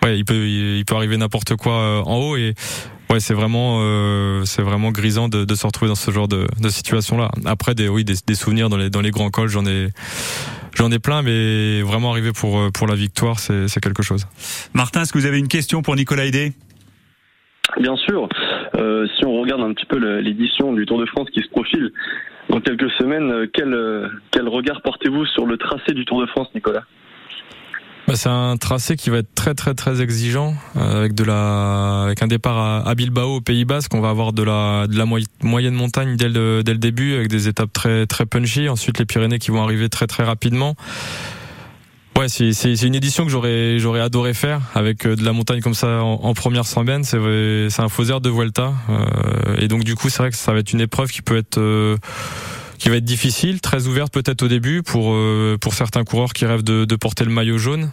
ouais 0.02 0.18
il 0.18 0.24
peut 0.24 0.46
il, 0.46 0.84
peut 0.84 0.94
arriver 0.94 1.16
n'importe 1.16 1.56
quoi 1.56 1.74
euh, 1.74 2.02
en 2.02 2.16
haut. 2.16 2.36
Et 2.36 2.54
ouais 3.10 3.20
c'est 3.20 3.34
vraiment 3.34 3.78
euh, 3.82 4.44
c'est 4.44 4.62
vraiment 4.62 4.90
grisant 4.90 5.28
de, 5.28 5.44
de 5.44 5.54
se 5.54 5.66
retrouver 5.66 5.88
dans 5.88 5.94
ce 5.94 6.10
genre 6.10 6.28
de, 6.28 6.46
de 6.60 6.68
situation 6.68 7.18
là. 7.18 7.30
Après 7.44 7.74
des 7.74 7.88
oui 7.88 8.04
des, 8.04 8.14
des 8.26 8.34
souvenirs 8.34 8.68
dans 8.68 8.76
les 8.76 8.90
dans 8.90 9.00
les 9.00 9.10
grands 9.10 9.30
cols 9.30 9.48
j'en 9.48 9.66
ai 9.66 9.88
J'en 10.74 10.92
ai 10.92 11.00
plein, 11.00 11.22
mais 11.22 11.82
vraiment 11.82 12.12
arriver 12.12 12.30
pour 12.30 12.70
pour 12.70 12.86
la 12.86 12.94
victoire, 12.94 13.40
c'est 13.40 13.66
c'est 13.66 13.80
quelque 13.80 14.04
chose. 14.04 14.28
Martin, 14.74 15.02
est-ce 15.02 15.12
que 15.12 15.18
vous 15.18 15.26
avez 15.26 15.38
une 15.38 15.48
question 15.48 15.82
pour 15.82 15.96
Nicolas 15.96 16.24
Hédé 16.24 16.52
Bien 17.80 17.96
sûr, 17.96 18.28
euh, 18.76 19.06
si 19.16 19.24
on 19.24 19.40
regarde 19.40 19.62
un 19.62 19.72
petit 19.72 19.86
peu 19.86 19.98
l'édition 20.20 20.72
du 20.72 20.84
Tour 20.86 20.98
de 20.98 21.06
France 21.06 21.28
qui 21.32 21.40
se 21.40 21.48
profile 21.48 21.92
dans 22.50 22.60
quelques 22.60 22.90
semaines, 22.92 23.30
euh, 23.30 23.46
quel, 23.52 23.72
euh, 23.72 24.08
quel 24.30 24.48
regard 24.48 24.82
portez-vous 24.82 25.26
sur 25.26 25.46
le 25.46 25.56
tracé 25.58 25.92
du 25.92 26.04
Tour 26.04 26.20
de 26.20 26.26
France, 26.26 26.48
Nicolas? 26.54 26.82
Bah, 28.08 28.14
c'est 28.16 28.30
un 28.30 28.56
tracé 28.56 28.96
qui 28.96 29.10
va 29.10 29.18
être 29.18 29.34
très 29.34 29.52
très 29.52 29.74
très 29.74 30.00
exigeant 30.00 30.54
euh, 30.76 31.00
avec 31.00 31.12
de 31.14 31.24
la 31.24 32.04
avec 32.04 32.22
un 32.22 32.26
départ 32.26 32.86
à, 32.88 32.94
Bilbao 32.94 33.36
au 33.36 33.40
Pays 33.42 33.66
Basque. 33.66 33.92
On 33.94 34.00
va 34.00 34.08
avoir 34.08 34.32
de 34.32 34.42
la 34.42 34.86
de 34.86 34.96
la 34.96 35.04
moy- 35.04 35.26
moyenne 35.42 35.74
montagne 35.74 36.16
dès 36.16 36.30
le 36.30 36.62
dès 36.64 36.72
le 36.72 36.78
début 36.78 37.14
avec 37.16 37.28
des 37.28 37.48
étapes 37.48 37.70
très 37.70 38.06
très 38.06 38.24
punchy. 38.24 38.70
Ensuite 38.70 38.98
les 38.98 39.04
Pyrénées 39.04 39.38
qui 39.38 39.50
vont 39.50 39.62
arriver 39.62 39.90
très 39.90 40.06
très 40.06 40.24
rapidement 40.24 40.74
C'est 42.26 42.82
une 42.82 42.96
édition 42.96 43.24
que 43.24 43.30
j'aurais 43.30 44.00
adoré 44.00 44.34
faire 44.34 44.60
avec 44.74 45.06
euh, 45.06 45.14
de 45.14 45.24
la 45.24 45.32
montagne 45.32 45.60
comme 45.60 45.74
ça 45.74 46.02
en, 46.02 46.34
première 46.34 46.66
semaine. 46.66 47.04
C'est 47.04 47.18
c'est 47.70 47.82
un 47.82 47.88
faux 47.88 48.04
air 48.04 48.20
de 48.20 48.28
Vuelta 48.28 48.72
euh, 48.90 49.56
et 49.58 49.68
donc 49.68 49.84
du 49.84 49.94
coup 49.94 50.08
c'est 50.08 50.18
vrai 50.18 50.30
que 50.30 50.36
ça 50.36 50.52
va 50.52 50.58
être 50.58 50.72
une 50.72 50.80
épreuve 50.80 51.10
qui 51.10 51.22
peut 51.22 51.36
être 51.36 51.58
euh, 51.58 51.96
va 52.86 52.96
être 52.96 53.04
difficile, 53.04 53.60
très 53.60 53.86
ouverte 53.86 54.12
peut-être 54.12 54.42
au 54.42 54.48
début 54.48 54.82
pour 54.82 55.14
certains 55.74 56.04
coureurs 56.04 56.32
qui 56.32 56.46
rêvent 56.46 56.64
de 56.64 56.96
porter 56.96 57.24
le 57.24 57.30
maillot 57.30 57.58
jaune. 57.58 57.90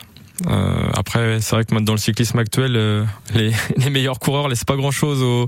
Euh, 0.47 0.89
après, 0.93 1.39
c'est 1.39 1.55
vrai 1.55 1.65
que 1.65 1.79
dans 1.79 1.93
le 1.93 1.97
cyclisme 1.97 2.37
actuel, 2.39 2.75
euh, 2.75 3.03
les, 3.33 3.51
les 3.77 3.89
meilleurs 3.89 4.19
coureurs 4.19 4.47
laissent 4.47 4.65
pas 4.65 4.75
grand-chose 4.75 5.21
aux, 5.21 5.45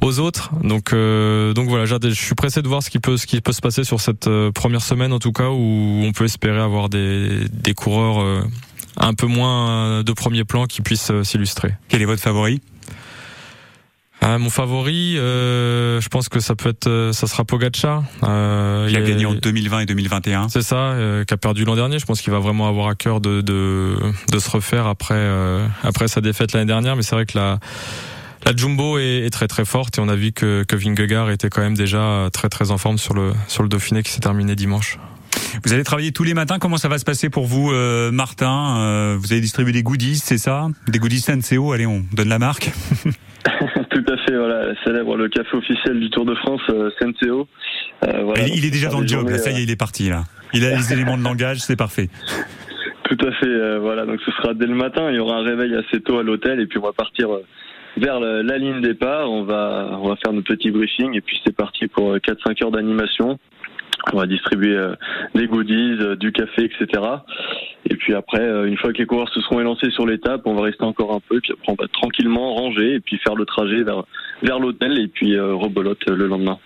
aux 0.00 0.18
autres. 0.20 0.50
Donc, 0.62 0.92
euh, 0.92 1.52
donc 1.54 1.68
voilà, 1.68 1.86
je 1.86 2.10
suis 2.10 2.34
pressé 2.34 2.62
de 2.62 2.68
voir 2.68 2.82
ce 2.82 2.90
qui 2.90 2.98
peut, 2.98 3.16
ce 3.16 3.26
qui 3.26 3.40
peut 3.40 3.52
se 3.52 3.60
passer 3.60 3.84
sur 3.84 4.00
cette 4.00 4.26
euh, 4.26 4.52
première 4.52 4.82
semaine 4.82 5.12
en 5.12 5.18
tout 5.18 5.32
cas, 5.32 5.48
où 5.48 6.02
on 6.04 6.12
peut 6.12 6.24
espérer 6.24 6.60
avoir 6.60 6.88
des, 6.88 7.48
des 7.50 7.74
coureurs 7.74 8.20
euh, 8.20 8.42
un 8.96 9.14
peu 9.14 9.26
moins 9.26 10.02
de 10.02 10.12
premier 10.12 10.44
plan 10.44 10.66
qui 10.66 10.82
puissent 10.82 11.10
euh, 11.10 11.24
s'illustrer. 11.24 11.74
Quel 11.88 12.02
est 12.02 12.06
votre 12.06 12.22
favori? 12.22 12.60
Ah, 14.22 14.36
mon 14.38 14.50
favori, 14.50 15.16
euh, 15.16 15.98
je 16.00 16.08
pense 16.08 16.28
que 16.28 16.40
ça 16.40 16.54
peut 16.54 16.68
être, 16.68 16.86
euh, 16.86 17.12
ça 17.12 17.26
sera 17.26 17.44
Pogacar. 17.44 18.04
Euh, 18.22 18.86
Il 18.90 18.96
a 18.96 19.00
gagné 19.00 19.24
en 19.24 19.32
2020 19.34 19.80
et 19.80 19.86
2021. 19.86 20.48
c'est 20.50 20.60
ça, 20.62 20.76
euh, 20.76 21.24
qui 21.24 21.32
a 21.32 21.36
perdu 21.38 21.64
l'an 21.64 21.74
dernier. 21.74 21.98
Je 21.98 22.04
pense 22.04 22.20
qu'il 22.20 22.30
va 22.32 22.38
vraiment 22.38 22.68
avoir 22.68 22.88
à 22.88 22.94
cœur 22.94 23.20
de, 23.22 23.40
de, 23.40 23.96
de 24.30 24.38
se 24.38 24.50
refaire 24.50 24.86
après, 24.86 25.14
euh, 25.16 25.66
après 25.82 26.06
sa 26.06 26.20
défaite 26.20 26.52
l'année 26.52 26.66
dernière. 26.66 26.96
Mais 26.96 27.02
c'est 27.02 27.14
vrai 27.16 27.24
que 27.24 27.38
la, 27.38 27.60
la 28.44 28.54
Jumbo 28.54 28.98
est, 28.98 29.24
est 29.24 29.30
très 29.30 29.48
très 29.48 29.64
forte 29.64 29.96
et 29.96 30.02
on 30.02 30.08
a 30.08 30.16
vu 30.16 30.32
que, 30.32 30.64
que 30.68 30.76
Vingegaard 30.76 31.30
était 31.30 31.48
quand 31.48 31.62
même 31.62 31.76
déjà 31.76 32.28
très 32.30 32.50
très 32.50 32.70
en 32.72 32.78
forme 32.78 32.98
sur 32.98 33.14
le, 33.14 33.32
sur 33.48 33.62
le 33.62 33.70
Dauphiné 33.70 34.02
qui 34.02 34.12
s'est 34.12 34.20
terminé 34.20 34.54
dimanche. 34.54 34.98
Vous 35.64 35.72
allez 35.72 35.82
travailler 35.84 36.12
tous 36.12 36.24
les 36.24 36.34
matins. 36.34 36.58
Comment 36.58 36.76
ça 36.76 36.88
va 36.88 36.98
se 36.98 37.04
passer 37.04 37.30
pour 37.30 37.46
vous, 37.46 37.70
euh, 37.72 38.10
Martin? 38.12 38.76
Euh, 38.80 39.16
Vous 39.18 39.32
allez 39.32 39.40
distribuer 39.40 39.72
des 39.72 39.82
goodies, 39.82 40.18
c'est 40.18 40.38
ça? 40.38 40.68
Des 40.88 40.98
goodies 40.98 41.20
Senseo. 41.20 41.72
Allez, 41.72 41.86
on 41.86 42.04
donne 42.12 42.28
la 42.28 42.38
marque. 42.38 42.70
Voilà, 44.50 44.74
célèbre 44.84 45.16
le 45.16 45.28
café 45.28 45.56
officiel 45.56 46.00
du 46.00 46.10
Tour 46.10 46.24
de 46.24 46.34
France, 46.34 46.60
euh, 46.70 46.90
Senseo. 47.00 47.46
Euh, 48.04 48.22
voilà, 48.24 48.48
il, 48.48 48.56
il 48.58 48.64
est 48.64 48.70
déjà 48.70 48.88
dans 48.88 49.00
le 49.00 49.06
job. 49.06 49.28
Là, 49.28 49.38
ça 49.38 49.50
y 49.50 49.60
est, 49.60 49.62
il 49.62 49.70
est 49.70 49.76
parti. 49.76 50.08
Là, 50.08 50.24
il 50.52 50.64
a 50.64 50.70
les 50.76 50.92
éléments 50.92 51.16
de 51.16 51.22
langage. 51.22 51.58
C'est 51.58 51.76
parfait. 51.76 52.08
Tout 53.04 53.26
à 53.26 53.32
fait, 53.32 53.46
euh, 53.46 53.78
voilà. 53.80 54.06
Donc 54.06 54.20
ce 54.24 54.30
sera 54.32 54.54
dès 54.54 54.66
le 54.66 54.74
matin. 54.74 55.08
Il 55.10 55.16
y 55.16 55.18
aura 55.20 55.36
un 55.36 55.42
réveil 55.44 55.74
assez 55.76 56.00
tôt 56.00 56.18
à 56.18 56.22
l'hôtel 56.24 56.60
et 56.60 56.66
puis 56.66 56.78
on 56.78 56.82
va 56.82 56.92
partir 56.92 57.32
euh, 57.32 57.44
vers 57.96 58.18
la 58.18 58.58
ligne 58.58 58.80
départ. 58.80 59.30
On 59.30 59.44
va, 59.44 59.98
on 60.00 60.08
va 60.08 60.16
faire 60.16 60.32
notre 60.32 60.48
petit 60.52 60.70
briefing 60.70 61.16
et 61.16 61.20
puis 61.20 61.40
c'est 61.44 61.54
parti 61.54 61.86
pour 61.86 62.16
4-5 62.16 62.64
heures 62.64 62.70
d'animation. 62.72 63.38
On 64.12 64.18
va 64.18 64.26
distribuer 64.26 64.74
euh, 64.74 64.94
des 65.34 65.46
goodies, 65.46 65.96
euh, 66.00 66.16
du 66.16 66.32
café, 66.32 66.64
etc. 66.64 67.02
Et 67.88 67.96
puis 67.96 68.14
après, 68.14 68.40
euh, 68.40 68.66
une 68.66 68.76
fois 68.76 68.92
que 68.92 68.98
les 68.98 69.06
coureurs 69.06 69.28
se 69.32 69.40
seront 69.40 69.60
élancés 69.60 69.90
sur 69.90 70.06
l'étape, 70.06 70.42
on 70.44 70.54
va 70.54 70.62
rester 70.62 70.84
encore 70.84 71.12
un 71.14 71.20
peu. 71.20 71.36
Et 71.36 71.40
puis 71.40 71.52
après, 71.52 71.72
on 71.72 71.82
va 71.82 71.88
tranquillement 71.88 72.54
ranger 72.54 72.94
et 72.94 73.00
puis 73.00 73.18
faire 73.18 73.34
le 73.34 73.44
trajet 73.44 73.82
vers, 73.82 74.04
vers 74.42 74.58
l'hôtel 74.58 74.98
et 74.98 75.08
puis 75.08 75.36
euh, 75.36 75.54
rebelote 75.54 75.98
euh, 76.08 76.16
le 76.16 76.26
lendemain. 76.26 76.58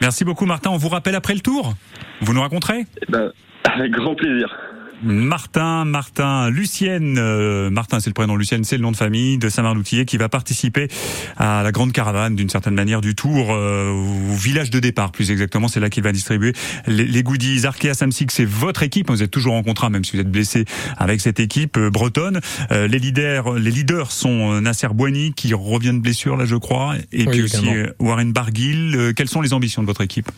Merci 0.00 0.24
beaucoup, 0.24 0.46
Martin. 0.46 0.70
On 0.70 0.76
vous 0.76 0.88
rappelle 0.88 1.14
après 1.14 1.34
le 1.34 1.40
tour. 1.40 1.72
Vous 2.20 2.34
nous 2.34 2.40
raconterez? 2.40 2.84
Eh 3.00 3.10
ben, 3.10 3.32
avec 3.64 3.92
grand 3.92 4.14
plaisir. 4.14 4.54
Martin, 5.02 5.84
Martin, 5.84 6.48
Lucienne, 6.50 7.16
euh, 7.18 7.70
Martin 7.70 7.98
c'est 8.00 8.08
le 8.10 8.14
prénom, 8.14 8.36
Lucienne 8.36 8.62
c'est 8.64 8.76
le 8.76 8.82
nom 8.82 8.92
de 8.92 8.96
famille 8.96 9.36
de 9.38 9.48
Saint-Martin-Outillet 9.48 10.04
qui 10.04 10.16
va 10.16 10.28
participer 10.28 10.88
à 11.36 11.62
la 11.62 11.72
grande 11.72 11.92
caravane 11.92 12.36
d'une 12.36 12.48
certaine 12.48 12.74
manière 12.74 13.00
du 13.00 13.14
Tour 13.14 13.48
euh, 13.50 13.90
au 13.90 14.34
village 14.34 14.70
de 14.70 14.78
départ 14.78 15.10
plus 15.12 15.30
exactement, 15.30 15.66
c'est 15.68 15.80
là 15.80 15.90
qu'il 15.90 16.02
va 16.04 16.12
distribuer 16.12 16.52
les, 16.86 17.04
les 17.04 17.22
goodies. 17.22 17.66
Arkea 17.66 17.94
Samsic 17.94 18.30
c'est 18.30 18.44
votre 18.44 18.82
équipe, 18.82 19.10
vous 19.10 19.22
êtes 19.22 19.30
toujours 19.30 19.54
en 19.54 19.62
contrat 19.62 19.90
même 19.90 20.04
si 20.04 20.12
vous 20.16 20.20
êtes 20.20 20.30
blessé 20.30 20.64
avec 20.98 21.20
cette 21.20 21.40
équipe 21.40 21.76
euh, 21.76 21.90
bretonne. 21.90 22.40
Euh, 22.70 22.86
les 22.86 22.98
leaders, 22.98 23.54
les 23.54 23.70
leaders 23.70 24.12
sont 24.12 24.52
euh, 24.54 24.60
Nasser 24.60 24.88
Boigny 24.94 25.32
qui 25.34 25.52
revient 25.54 25.92
de 25.92 25.98
blessure 25.98 26.36
là 26.36 26.44
je 26.44 26.56
crois 26.56 26.94
et 27.12 27.24
Oui, 27.24 27.26
puis 27.26 27.42
aussi 27.42 27.56
également. 27.58 27.72
euh, 27.88 27.94
Warren 27.98 28.32
Barguil. 28.32 28.94
Euh, 28.94 29.12
quelles 29.12 29.28
sont 29.28 29.40
les 29.40 29.52
ambitions 29.52 29.82
de 29.82 29.86
votre 29.86 30.00
équipe? 30.02 30.30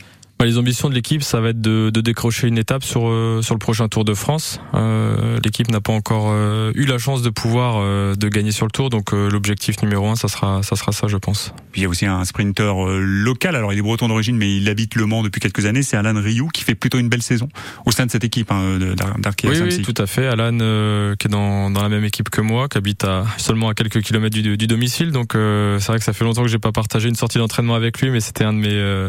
Bah, 0.44 0.48
les 0.48 0.58
ambitions 0.58 0.90
de 0.90 0.94
l'équipe, 0.94 1.22
ça 1.22 1.40
va 1.40 1.48
être 1.48 1.62
de, 1.62 1.88
de 1.88 2.00
décrocher 2.02 2.48
une 2.48 2.58
étape 2.58 2.84
sur 2.84 3.08
euh, 3.08 3.40
sur 3.40 3.54
le 3.54 3.58
prochain 3.58 3.88
Tour 3.88 4.04
de 4.04 4.12
France. 4.12 4.60
Euh, 4.74 5.38
l'équipe 5.42 5.70
n'a 5.70 5.80
pas 5.80 5.94
encore 5.94 6.26
euh, 6.28 6.70
eu 6.74 6.84
la 6.84 6.98
chance 6.98 7.22
de 7.22 7.30
pouvoir 7.30 7.76
euh, 7.78 8.14
de 8.14 8.28
gagner 8.28 8.52
sur 8.52 8.66
le 8.66 8.70
Tour, 8.70 8.90
donc 8.90 9.14
euh, 9.14 9.30
l'objectif 9.30 9.80
numéro 9.82 10.06
un, 10.06 10.16
ça 10.16 10.28
sera 10.28 10.62
ça 10.62 10.76
sera 10.76 10.92
ça, 10.92 11.06
je 11.08 11.16
pense. 11.16 11.54
Puis 11.72 11.80
il 11.80 11.84
y 11.84 11.86
a 11.86 11.88
aussi 11.88 12.04
un 12.04 12.22
sprinter 12.26 12.74
euh, 12.76 13.00
local, 13.00 13.56
alors 13.56 13.72
il 13.72 13.78
est 13.78 13.82
breton 13.82 14.06
d'origine, 14.06 14.36
mais 14.36 14.54
il 14.54 14.68
habite 14.68 14.96
Le 14.96 15.06
Mans 15.06 15.22
depuis 15.22 15.40
quelques 15.40 15.64
années, 15.64 15.82
c'est 15.82 15.96
Alan 15.96 16.20
Rioux 16.20 16.48
qui 16.52 16.62
fait 16.62 16.74
plutôt 16.74 16.98
une 16.98 17.08
belle 17.08 17.22
saison 17.22 17.48
au 17.86 17.90
sein 17.90 18.04
de 18.04 18.10
cette 18.10 18.24
équipe 18.24 18.52
hein, 18.52 18.78
d'Arkea 19.18 19.48
Oui, 19.48 19.56
oui, 19.62 19.80
tout 19.80 19.94
à 19.96 20.06
fait. 20.06 20.26
Alan, 20.26 20.58
euh, 20.60 21.16
qui 21.16 21.26
est 21.26 21.30
dans, 21.30 21.70
dans 21.70 21.80
la 21.80 21.88
même 21.88 22.04
équipe 22.04 22.28
que 22.28 22.42
moi, 22.42 22.68
qui 22.68 22.76
habite 22.76 23.04
à 23.04 23.24
seulement 23.38 23.70
à 23.70 23.74
quelques 23.74 24.02
kilomètres 24.02 24.36
du, 24.36 24.58
du 24.58 24.66
domicile. 24.66 25.10
Donc 25.10 25.36
euh, 25.36 25.78
c'est 25.78 25.86
vrai 25.86 25.98
que 26.00 26.04
ça 26.04 26.12
fait 26.12 26.24
longtemps 26.24 26.42
que 26.42 26.48
j'ai 26.48 26.58
pas 26.58 26.72
partagé 26.72 27.08
une 27.08 27.14
sortie 27.14 27.38
d'entraînement 27.38 27.76
avec 27.76 27.98
lui, 28.02 28.10
mais 28.10 28.20
c'était 28.20 28.44
un 28.44 28.52
de 28.52 28.58
mes 28.58 29.08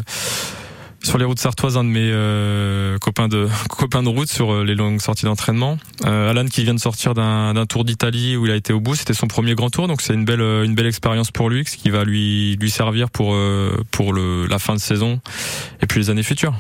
sur 1.06 1.18
les 1.18 1.26
routes 1.26 1.40
sartoises 1.40 1.78
un 1.78 1.84
de 1.84 1.90
mes 1.90 2.10
euh, 2.12 2.98
copains 2.98 3.28
de 3.28 3.48
copains 3.70 4.04
de 4.04 4.10
route 4.10 4.30
sur 4.30 4.52
euh, 4.52 4.64
les 4.64 4.76
longues 4.76 5.00
sorties 5.00 5.26
d'entraînement. 5.26 5.78
Euh, 6.06 6.30
Alan 6.30 6.46
qui 6.46 6.64
vient 6.64 6.74
de 6.74 6.80
sortir 6.80 7.14
d'un 7.14 7.54
d'un 7.54 7.66
tour 7.66 7.86
d'Italie 7.86 8.36
où 8.36 8.46
il 8.46 8.52
a 8.52 8.56
été 8.56 8.74
au 8.74 8.80
bout, 8.80 8.96
c'était 8.96 9.14
son 9.14 9.28
premier 9.28 9.56
grand 9.56 9.70
tour, 9.70 9.88
donc 9.88 10.02
c'est 10.02 10.14
une 10.14 10.26
belle 10.26 10.42
euh, 10.42 10.66
une 10.66 10.76
belle 10.76 10.88
expérience 10.88 11.32
pour 11.32 11.50
lui, 11.50 11.64
ce 11.66 11.78
qui 11.78 11.90
va 11.90 12.04
lui 12.04 12.56
lui 12.58 12.70
servir 12.70 13.10
pour 13.10 13.34
euh, 13.34 13.78
pour 13.92 14.14
le 14.14 14.48
la 14.48 14.60
fin 14.60 14.74
de 14.74 14.80
saison 14.80 15.22
et 15.82 15.86
puis 15.88 16.00
les 16.00 16.10
années 16.10 16.24
futures. 16.24 16.56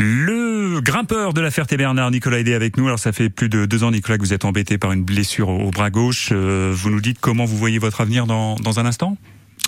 Le 0.00 0.80
grimpeur 0.80 1.32
de 1.32 1.40
la 1.40 1.50
Ferté-Bernard, 1.50 2.12
Nicolas 2.12 2.38
Aidé 2.38 2.54
avec 2.54 2.76
nous. 2.76 2.86
Alors 2.86 3.00
ça 3.00 3.10
fait 3.10 3.30
plus 3.30 3.48
de 3.48 3.66
deux 3.66 3.82
ans, 3.82 3.90
Nicolas, 3.90 4.16
que 4.16 4.22
vous 4.22 4.32
êtes 4.32 4.44
embêté 4.44 4.78
par 4.78 4.92
une 4.92 5.02
blessure 5.02 5.48
au 5.48 5.72
bras 5.72 5.90
gauche. 5.90 6.28
Euh, 6.30 6.72
vous 6.72 6.90
nous 6.90 7.00
dites 7.00 7.18
comment 7.20 7.44
vous 7.44 7.56
voyez 7.56 7.80
votre 7.80 8.00
avenir 8.00 8.26
dans, 8.26 8.54
dans 8.56 8.78
un 8.78 8.86
instant? 8.86 9.16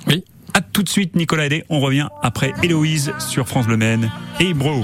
Oui. 0.06 0.22
À 0.54 0.60
tout 0.60 0.82
de 0.82 0.88
suite, 0.88 1.16
Nicolas 1.16 1.46
Aidé. 1.46 1.64
On 1.68 1.80
revient 1.80 2.08
après 2.22 2.52
Héloïse 2.62 3.12
sur 3.18 3.48
France 3.48 3.66
Bleu 3.66 3.76
Maine 3.76 4.10
et 4.40 4.54
Bro. 4.54 4.82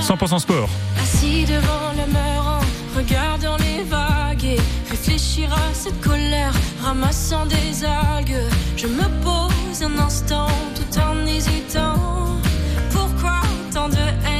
100% 0.00 0.38
sport. 0.38 0.68
Assis 1.00 1.44
devant 1.44 1.92
le 1.96 2.12
mur 2.12 2.60
regardant 2.96 3.56
les 3.58 3.82
vagues 3.84 4.44
et 4.44 4.60
réfléchir 4.90 5.52
à 5.52 5.72
cette 5.74 6.00
colère, 6.00 6.52
ramassant 6.82 7.46
des 7.46 7.84
algues. 7.84 8.42
Je 8.76 8.86
me 8.86 9.08
pose 9.22 9.82
un 9.82 9.98
instant 9.98 10.48
tout 10.74 10.98
en 10.98 11.26
hésitant. 11.26 11.94
Pourquoi 12.90 13.40
tant 13.72 13.88
de 13.88 13.96
haine, 13.96 14.31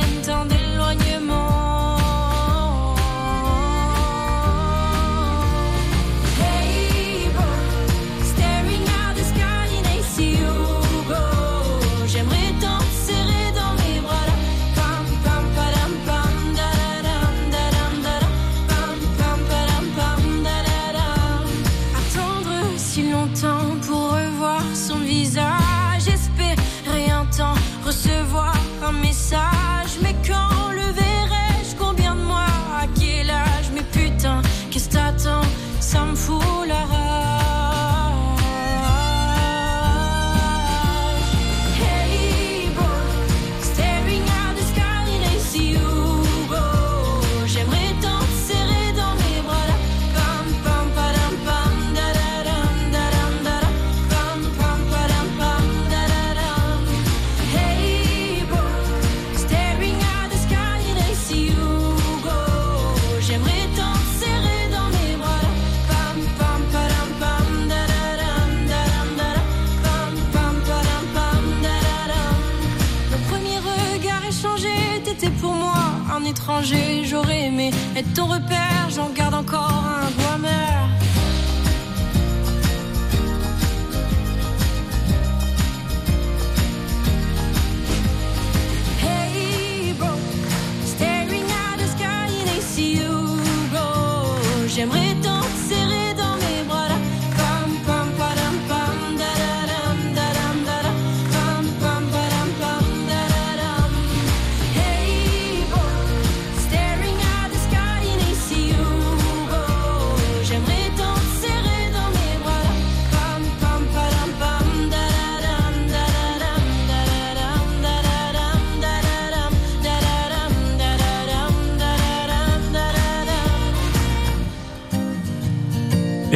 J'aimerais 94.83 95.32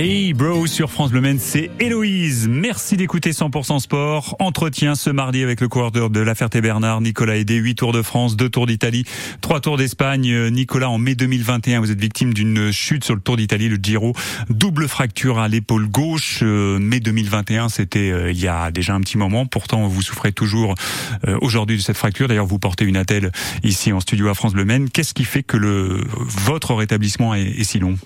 Hey 0.08 0.34
bro 0.34 0.68
sur 0.68 0.92
France 0.92 1.10
Bleu 1.10 1.20
Maine, 1.20 1.40
c'est 1.40 1.68
Héloïse. 1.80 2.46
Merci 2.48 2.96
d'écouter 2.96 3.32
100% 3.32 3.80
sport. 3.80 4.36
Entretien 4.38 4.94
ce 4.94 5.10
mardi 5.10 5.42
avec 5.42 5.60
le 5.60 5.66
coureur 5.66 5.90
de 5.90 6.20
la 6.20 6.34
Ferté-Bernard, 6.36 7.00
Nicolas 7.00 7.36
Aidé. 7.36 7.56
8 7.56 7.74
tours 7.74 7.92
de 7.92 8.02
France, 8.02 8.36
2 8.36 8.48
tours 8.48 8.68
d'Italie, 8.68 9.04
3 9.40 9.58
tours 9.58 9.76
d'Espagne. 9.76 10.30
Euh, 10.30 10.48
Nicolas, 10.48 10.90
en 10.90 10.98
mai 10.98 11.16
2021, 11.16 11.80
vous 11.80 11.90
êtes 11.90 12.00
victime 12.00 12.32
d'une 12.34 12.70
chute 12.70 13.02
sur 13.02 13.16
le 13.16 13.20
tour 13.20 13.36
d'Italie, 13.36 13.68
le 13.68 13.80
Giro. 13.82 14.12
Double 14.48 14.86
fracture 14.86 15.40
à 15.40 15.48
l'épaule 15.48 15.88
gauche. 15.88 16.38
Euh, 16.44 16.78
mai 16.78 17.00
2021, 17.00 17.68
c'était 17.68 18.12
euh, 18.12 18.30
il 18.30 18.38
y 18.38 18.46
a 18.46 18.70
déjà 18.70 18.94
un 18.94 19.00
petit 19.00 19.18
moment. 19.18 19.44
Pourtant, 19.44 19.88
vous 19.88 20.02
souffrez 20.02 20.30
toujours 20.30 20.76
aujourd'hui 21.40 21.78
de 21.78 21.82
cette 21.82 21.96
fracture. 21.96 22.28
D'ailleurs, 22.28 22.46
vous 22.46 22.60
portez 22.60 22.84
une 22.84 22.96
attelle 22.96 23.32
ici 23.64 23.92
en 23.92 23.98
studio 23.98 24.28
à 24.28 24.34
France 24.34 24.52
Bleu. 24.52 24.66
Qu'est-ce 24.92 25.14
qui 25.14 25.24
fait 25.24 25.42
que 25.42 25.56
le, 25.56 26.04
votre 26.14 26.74
rétablissement 26.74 27.34
est 27.34 27.64
si 27.64 27.80
long? 27.80 27.98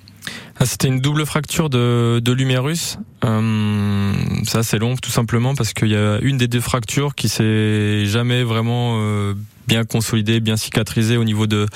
Ah, 0.58 0.66
C'était 0.66 0.88
une 0.88 1.00
double 1.00 1.24
fracture 1.24 1.70
de, 1.70 2.20
de 2.22 2.32
l'humérus. 2.32 2.98
Euh, 3.24 4.12
ça 4.44 4.62
c'est 4.62 4.78
long 4.78 4.96
tout 4.96 5.10
simplement 5.10 5.54
parce 5.54 5.72
qu'il 5.72 5.88
y 5.88 5.96
a 5.96 6.18
une 6.20 6.38
des 6.38 6.48
deux 6.48 6.60
fractures 6.60 7.14
qui 7.14 7.28
s'est 7.28 8.06
jamais 8.06 8.42
vraiment 8.42 8.98
euh, 8.98 9.34
bien 9.66 9.84
consolidée, 9.84 10.40
bien 10.40 10.56
cicatrisée 10.56 11.16
au 11.16 11.24
niveau 11.24 11.46
de 11.46 11.66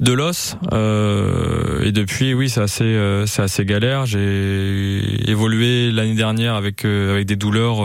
de 0.00 0.12
l'os. 0.12 0.56
Euh, 0.72 1.84
et 1.84 1.92
depuis, 1.92 2.34
oui, 2.34 2.48
c'est 2.48 2.60
assez 2.60 2.96
assez 3.38 3.64
galère. 3.64 4.06
J'ai 4.06 5.30
évolué 5.30 5.90
l'année 5.92 6.14
dernière 6.14 6.54
avec 6.54 6.84
avec 6.84 7.26
des 7.26 7.36
douleurs. 7.36 7.78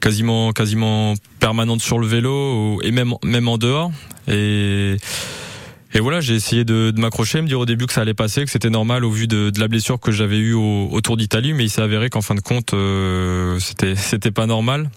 quasiment 0.00 0.52
quasiment 0.52 1.14
permanentes 1.40 1.80
sur 1.80 1.98
le 1.98 2.06
vélo 2.06 2.80
et 2.82 2.92
même 2.92 3.14
même 3.24 3.48
en 3.48 3.58
dehors 3.58 3.90
et 4.28 4.96
et 5.94 6.00
voilà, 6.00 6.20
j'ai 6.20 6.34
essayé 6.34 6.64
de, 6.64 6.90
de 6.90 7.00
m'accrocher, 7.00 7.40
me 7.40 7.46
dire 7.48 7.60
au 7.60 7.66
début 7.66 7.86
que 7.86 7.92
ça 7.92 8.02
allait 8.02 8.14
passer, 8.14 8.44
que 8.44 8.50
c'était 8.50 8.70
normal 8.70 9.04
au 9.04 9.10
vu 9.10 9.26
de, 9.26 9.50
de 9.50 9.60
la 9.60 9.68
blessure 9.68 9.98
que 9.98 10.12
j'avais 10.12 10.38
eue 10.38 10.52
au, 10.54 10.88
au 10.90 11.00
Tour 11.00 11.16
d'Italie, 11.16 11.54
mais 11.54 11.64
il 11.64 11.70
s'est 11.70 11.82
avéré 11.82 12.10
qu'en 12.10 12.22
fin 12.22 12.34
de 12.34 12.40
compte, 12.40 12.74
euh, 12.74 13.58
c'était 13.58 13.94
c'était 13.96 14.30
pas 14.30 14.46
normal. 14.46 14.90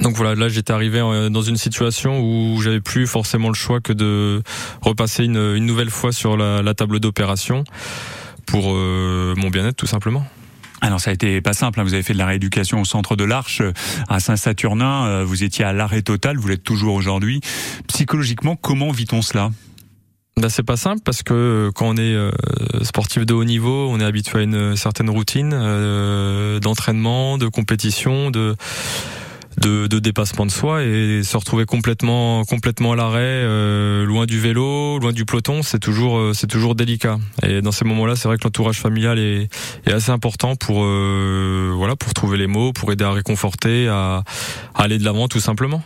Donc 0.00 0.16
voilà, 0.16 0.34
là 0.34 0.48
j'étais 0.48 0.72
arrivé 0.72 1.00
euh, 1.00 1.28
dans 1.28 1.42
une 1.42 1.56
situation 1.56 2.20
où 2.20 2.60
j'avais 2.62 2.80
plus 2.80 3.06
forcément 3.06 3.48
le 3.48 3.54
choix 3.54 3.80
que 3.80 3.92
de 3.92 4.42
repasser 4.80 5.24
une, 5.24 5.36
une 5.56 5.66
nouvelle 5.66 5.90
fois 5.90 6.12
sur 6.12 6.36
la, 6.36 6.62
la 6.62 6.74
table 6.74 6.98
d'opération 6.98 7.64
pour 8.46 8.72
euh, 8.72 9.34
mon 9.36 9.50
bien-être 9.50 9.76
tout 9.76 9.86
simplement. 9.86 10.26
Alors 10.80 10.98
ça 10.98 11.10
a 11.10 11.12
été 11.14 11.40
pas 11.40 11.52
simple, 11.52 11.78
hein. 11.78 11.84
vous 11.84 11.94
avez 11.94 12.02
fait 12.02 12.14
de 12.14 12.18
la 12.18 12.26
rééducation 12.26 12.80
au 12.80 12.84
centre 12.84 13.16
de 13.16 13.24
l'Arche 13.24 13.62
à 14.08 14.18
Saint-Saturnin, 14.18 15.06
Euh, 15.06 15.24
vous 15.24 15.44
étiez 15.44 15.64
à 15.64 15.72
l'arrêt 15.72 16.02
total, 16.02 16.38
vous 16.38 16.48
l'êtes 16.48 16.64
toujours 16.64 16.94
aujourd'hui. 16.94 17.40
Psychologiquement, 17.86 18.56
comment 18.56 18.90
vit-on 18.90 19.22
cela? 19.22 19.50
Ben 20.40 20.48
c'est 20.48 20.62
pas 20.62 20.78
simple 20.78 21.02
parce 21.04 21.22
que 21.22 21.34
euh, 21.34 21.70
quand 21.72 21.88
on 21.88 21.96
est 21.96 22.14
euh, 22.14 22.30
sportif 22.82 23.26
de 23.26 23.34
haut 23.34 23.44
niveau, 23.44 23.88
on 23.90 24.00
est 24.00 24.04
habitué 24.04 24.38
à 24.40 24.42
une 24.42 24.76
certaine 24.76 25.10
routine 25.10 25.52
euh, 25.52 26.58
d'entraînement, 26.58 27.36
de 27.38 27.48
compétition, 27.48 28.30
de 28.30 28.56
de, 29.58 29.86
de 29.86 29.98
dépassement 29.98 30.46
de 30.46 30.50
soi 30.50 30.82
et 30.82 31.22
se 31.22 31.36
retrouver 31.36 31.66
complètement 31.66 32.42
complètement 32.44 32.92
à 32.92 32.96
l'arrêt, 32.96 33.20
euh, 33.20 34.04
loin 34.06 34.24
du 34.24 34.40
vélo, 34.40 34.98
loin 34.98 35.12
du 35.12 35.26
peloton, 35.26 35.62
c'est 35.62 35.78
toujours 35.78 36.18
euh, 36.18 36.32
c'est 36.34 36.46
toujours 36.46 36.74
délicat. 36.74 37.18
Et 37.42 37.60
dans 37.60 37.72
ces 37.72 37.84
moments-là, 37.84 38.16
c'est 38.16 38.28
vrai 38.28 38.38
que 38.38 38.44
l'entourage 38.44 38.80
familial 38.80 39.18
est, 39.18 39.48
est 39.86 39.92
assez 39.92 40.10
important 40.10 40.56
pour 40.56 40.82
euh, 40.84 41.72
voilà 41.76 41.96
pour 41.96 42.14
trouver 42.14 42.38
les 42.38 42.46
mots, 42.46 42.72
pour 42.72 42.90
aider 42.92 43.04
à 43.04 43.12
réconforter, 43.12 43.88
à, 43.88 44.24
à 44.74 44.82
aller 44.82 44.98
de 44.98 45.04
l'avant 45.04 45.28
tout 45.28 45.40
simplement. 45.40 45.82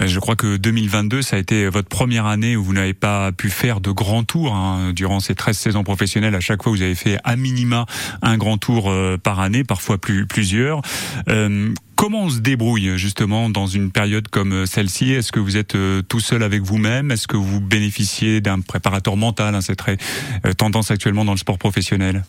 Euh, 0.00 0.06
Je 0.06 0.18
crois 0.20 0.36
que 0.36 0.56
2022, 0.56 1.22
ça 1.22 1.36
a 1.36 1.38
été 1.38 1.68
votre 1.68 1.88
première 1.88 2.26
année 2.26 2.56
où 2.56 2.64
vous 2.64 2.72
n'avez 2.72 2.94
pas 2.94 3.32
pu 3.32 3.50
faire 3.50 3.80
de 3.80 3.90
grands 3.90 4.24
tours. 4.24 4.54
hein. 4.54 4.92
Durant 4.94 5.20
ces 5.20 5.34
13 5.34 5.56
saisons 5.56 5.84
professionnelles, 5.84 6.34
à 6.34 6.40
chaque 6.40 6.62
fois, 6.62 6.72
vous 6.72 6.82
avez 6.82 6.94
fait 6.94 7.18
à 7.24 7.36
minima 7.36 7.86
un 8.22 8.36
grand 8.36 8.58
tour 8.58 8.90
euh, 8.90 9.16
par 9.16 9.40
année, 9.40 9.64
parfois 9.64 9.98
plus, 9.98 10.26
plusieurs. 10.26 10.82
Euh, 11.28 11.72
Comment 11.96 12.24
on 12.24 12.28
se 12.28 12.40
débrouille 12.40 12.98
justement 12.98 13.48
dans 13.48 13.66
une 13.66 13.90
période 13.90 14.28
comme 14.28 14.66
celle-ci? 14.66 15.12
Est-ce 15.12 15.32
que 15.32 15.40
vous 15.40 15.56
êtes 15.56 15.74
tout 16.08 16.20
seul 16.20 16.42
avec 16.42 16.60
vous-même? 16.60 17.10
Est-ce 17.10 17.26
que 17.26 17.38
vous 17.38 17.58
bénéficiez 17.58 18.42
d'un 18.42 18.60
préparateur 18.60 19.16
mental 19.16 19.54
hein, 19.54 19.62
C'est 19.62 19.76
très 19.76 19.96
tendance 20.58 20.90
actuellement 20.90 21.24
dans 21.24 21.32
le 21.32 21.38
sport 21.38 21.56
professionnel. 21.56 22.22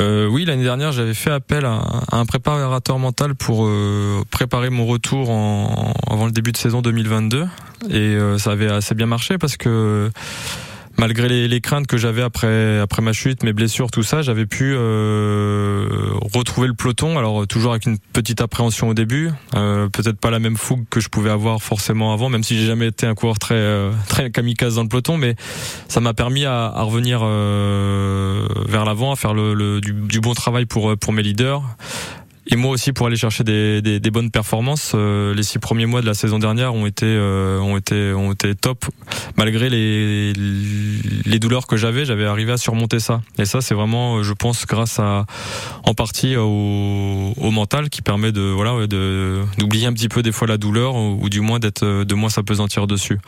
Euh, 0.00 0.26
oui, 0.26 0.44
l'année 0.44 0.64
dernière, 0.64 0.92
j'avais 0.92 1.14
fait 1.14 1.30
appel 1.30 1.64
à, 1.64 1.82
un 2.12 2.24
préparateur 2.24 2.98
mental 2.98 3.34
pour 3.34 3.66
euh, 3.66 4.22
préparer 4.30 4.70
mon 4.70 4.86
retour 4.86 5.30
en, 5.30 5.92
avant 6.10 6.26
le 6.26 6.32
début 6.32 6.52
de 6.52 6.56
saison 6.56 6.80
2022. 6.82 7.46
Et 7.90 7.96
euh, 7.98 8.38
ça 8.38 8.52
avait 8.52 8.70
assez 8.70 8.94
bien 8.94 9.06
marché 9.06 9.38
parce 9.38 9.56
que 9.56 10.10
malgré 11.02 11.48
les, 11.48 11.60
craintes 11.60 11.88
que 11.88 11.96
j'avais 11.96 12.22
après 12.22 12.78
après 12.78 13.02
ma 13.02 13.12
chute, 13.12 13.42
mes 13.42 13.52
blessures, 13.52 13.90
tout 13.90 14.04
ça, 14.04 14.22
j'avais 14.22 14.46
pu 14.46 14.72
euh, 14.72 15.88
retrouver 16.32 16.68
le 16.68 16.74
peloton. 16.74 17.18
Alors 17.18 17.44
toujours 17.48 17.72
avec 17.72 17.86
une 17.86 17.98
petite 17.98 18.40
appréhension 18.40 18.88
au 18.88 18.94
début, 18.94 19.30
euh, 19.56 19.88
peut-être 19.88 20.18
pas 20.18 20.30
la 20.30 20.38
même 20.38 20.56
fougue 20.56 20.84
que 20.90 21.00
je 21.00 21.08
pouvais 21.08 21.30
avoir 21.30 21.60
forcément 21.60 22.12
avant, 22.12 22.28
même 22.28 22.44
si 22.44 22.56
j'ai 22.56 22.66
jamais 22.66 22.86
été 22.86 23.04
un 23.04 23.16
coureur 23.16 23.40
très 23.40 23.56
euh, 23.56 23.90
très 24.08 24.30
kamikaze 24.30 24.76
dans 24.76 24.84
le 24.84 24.88
peloton, 24.88 25.16
mais 25.16 25.34
ça 25.88 25.98
m'a 25.98 26.14
permis 26.14 26.44
à, 26.44 26.70
revenir 26.82 27.20
vers 28.68 28.84
l'avant, 28.84 29.10
à 29.10 29.16
faire 29.16 29.34
le, 29.34 29.54
le- 29.54 29.80
du, 29.80 29.92
du 29.92 30.20
bon 30.20 30.34
travail 30.34 30.66
pour 30.66 30.96
pour 30.96 31.12
mes 31.12 31.24
leaders. 31.24 31.62
Et 32.52 32.56
moi 32.56 32.70
aussi 32.70 32.92
pour 32.92 33.06
aller 33.06 33.16
chercher 33.16 33.44
des, 33.44 33.80
des, 33.80 33.98
des 33.98 34.10
bonnes 34.10 34.30
performances. 34.30 34.92
Euh, 34.94 35.34
les 35.34 35.42
six 35.42 35.58
premiers 35.58 35.86
mois 35.86 36.02
de 36.02 36.06
la 36.06 36.12
saison 36.12 36.38
dernière 36.38 36.74
ont 36.74 36.84
été 36.84 37.06
euh, 37.06 37.58
ont 37.60 37.78
été 37.78 38.12
ont 38.12 38.30
été 38.30 38.54
top 38.54 38.84
malgré 39.38 39.70
les 39.70 40.34
les 40.34 41.38
douleurs 41.38 41.66
que 41.66 41.78
j'avais. 41.78 42.04
J'avais 42.04 42.26
arrivé 42.26 42.52
à 42.52 42.58
surmonter 42.58 43.00
ça. 43.00 43.22
Et 43.38 43.46
ça 43.46 43.62
c'est 43.62 43.74
vraiment, 43.74 44.18
euh, 44.18 44.22
je 44.22 44.34
pense, 44.34 44.66
grâce 44.66 44.98
à 44.98 45.24
en 45.84 45.94
partie 45.94 46.36
au, 46.36 47.32
au 47.34 47.50
mental 47.52 47.88
qui 47.88 48.02
permet 48.02 48.32
de 48.32 48.42
voilà 48.42 48.86
de 48.86 49.40
d'oublier 49.56 49.86
un 49.86 49.94
petit 49.94 50.10
peu 50.10 50.22
des 50.22 50.32
fois 50.32 50.46
la 50.46 50.58
douleur 50.58 50.94
ou, 50.94 51.20
ou 51.22 51.30
du 51.30 51.40
moins 51.40 51.58
d'être 51.58 51.84
euh, 51.84 52.04
de 52.04 52.14
moins 52.14 52.28
s'apesantir 52.28 52.86
dessus. 52.86 53.18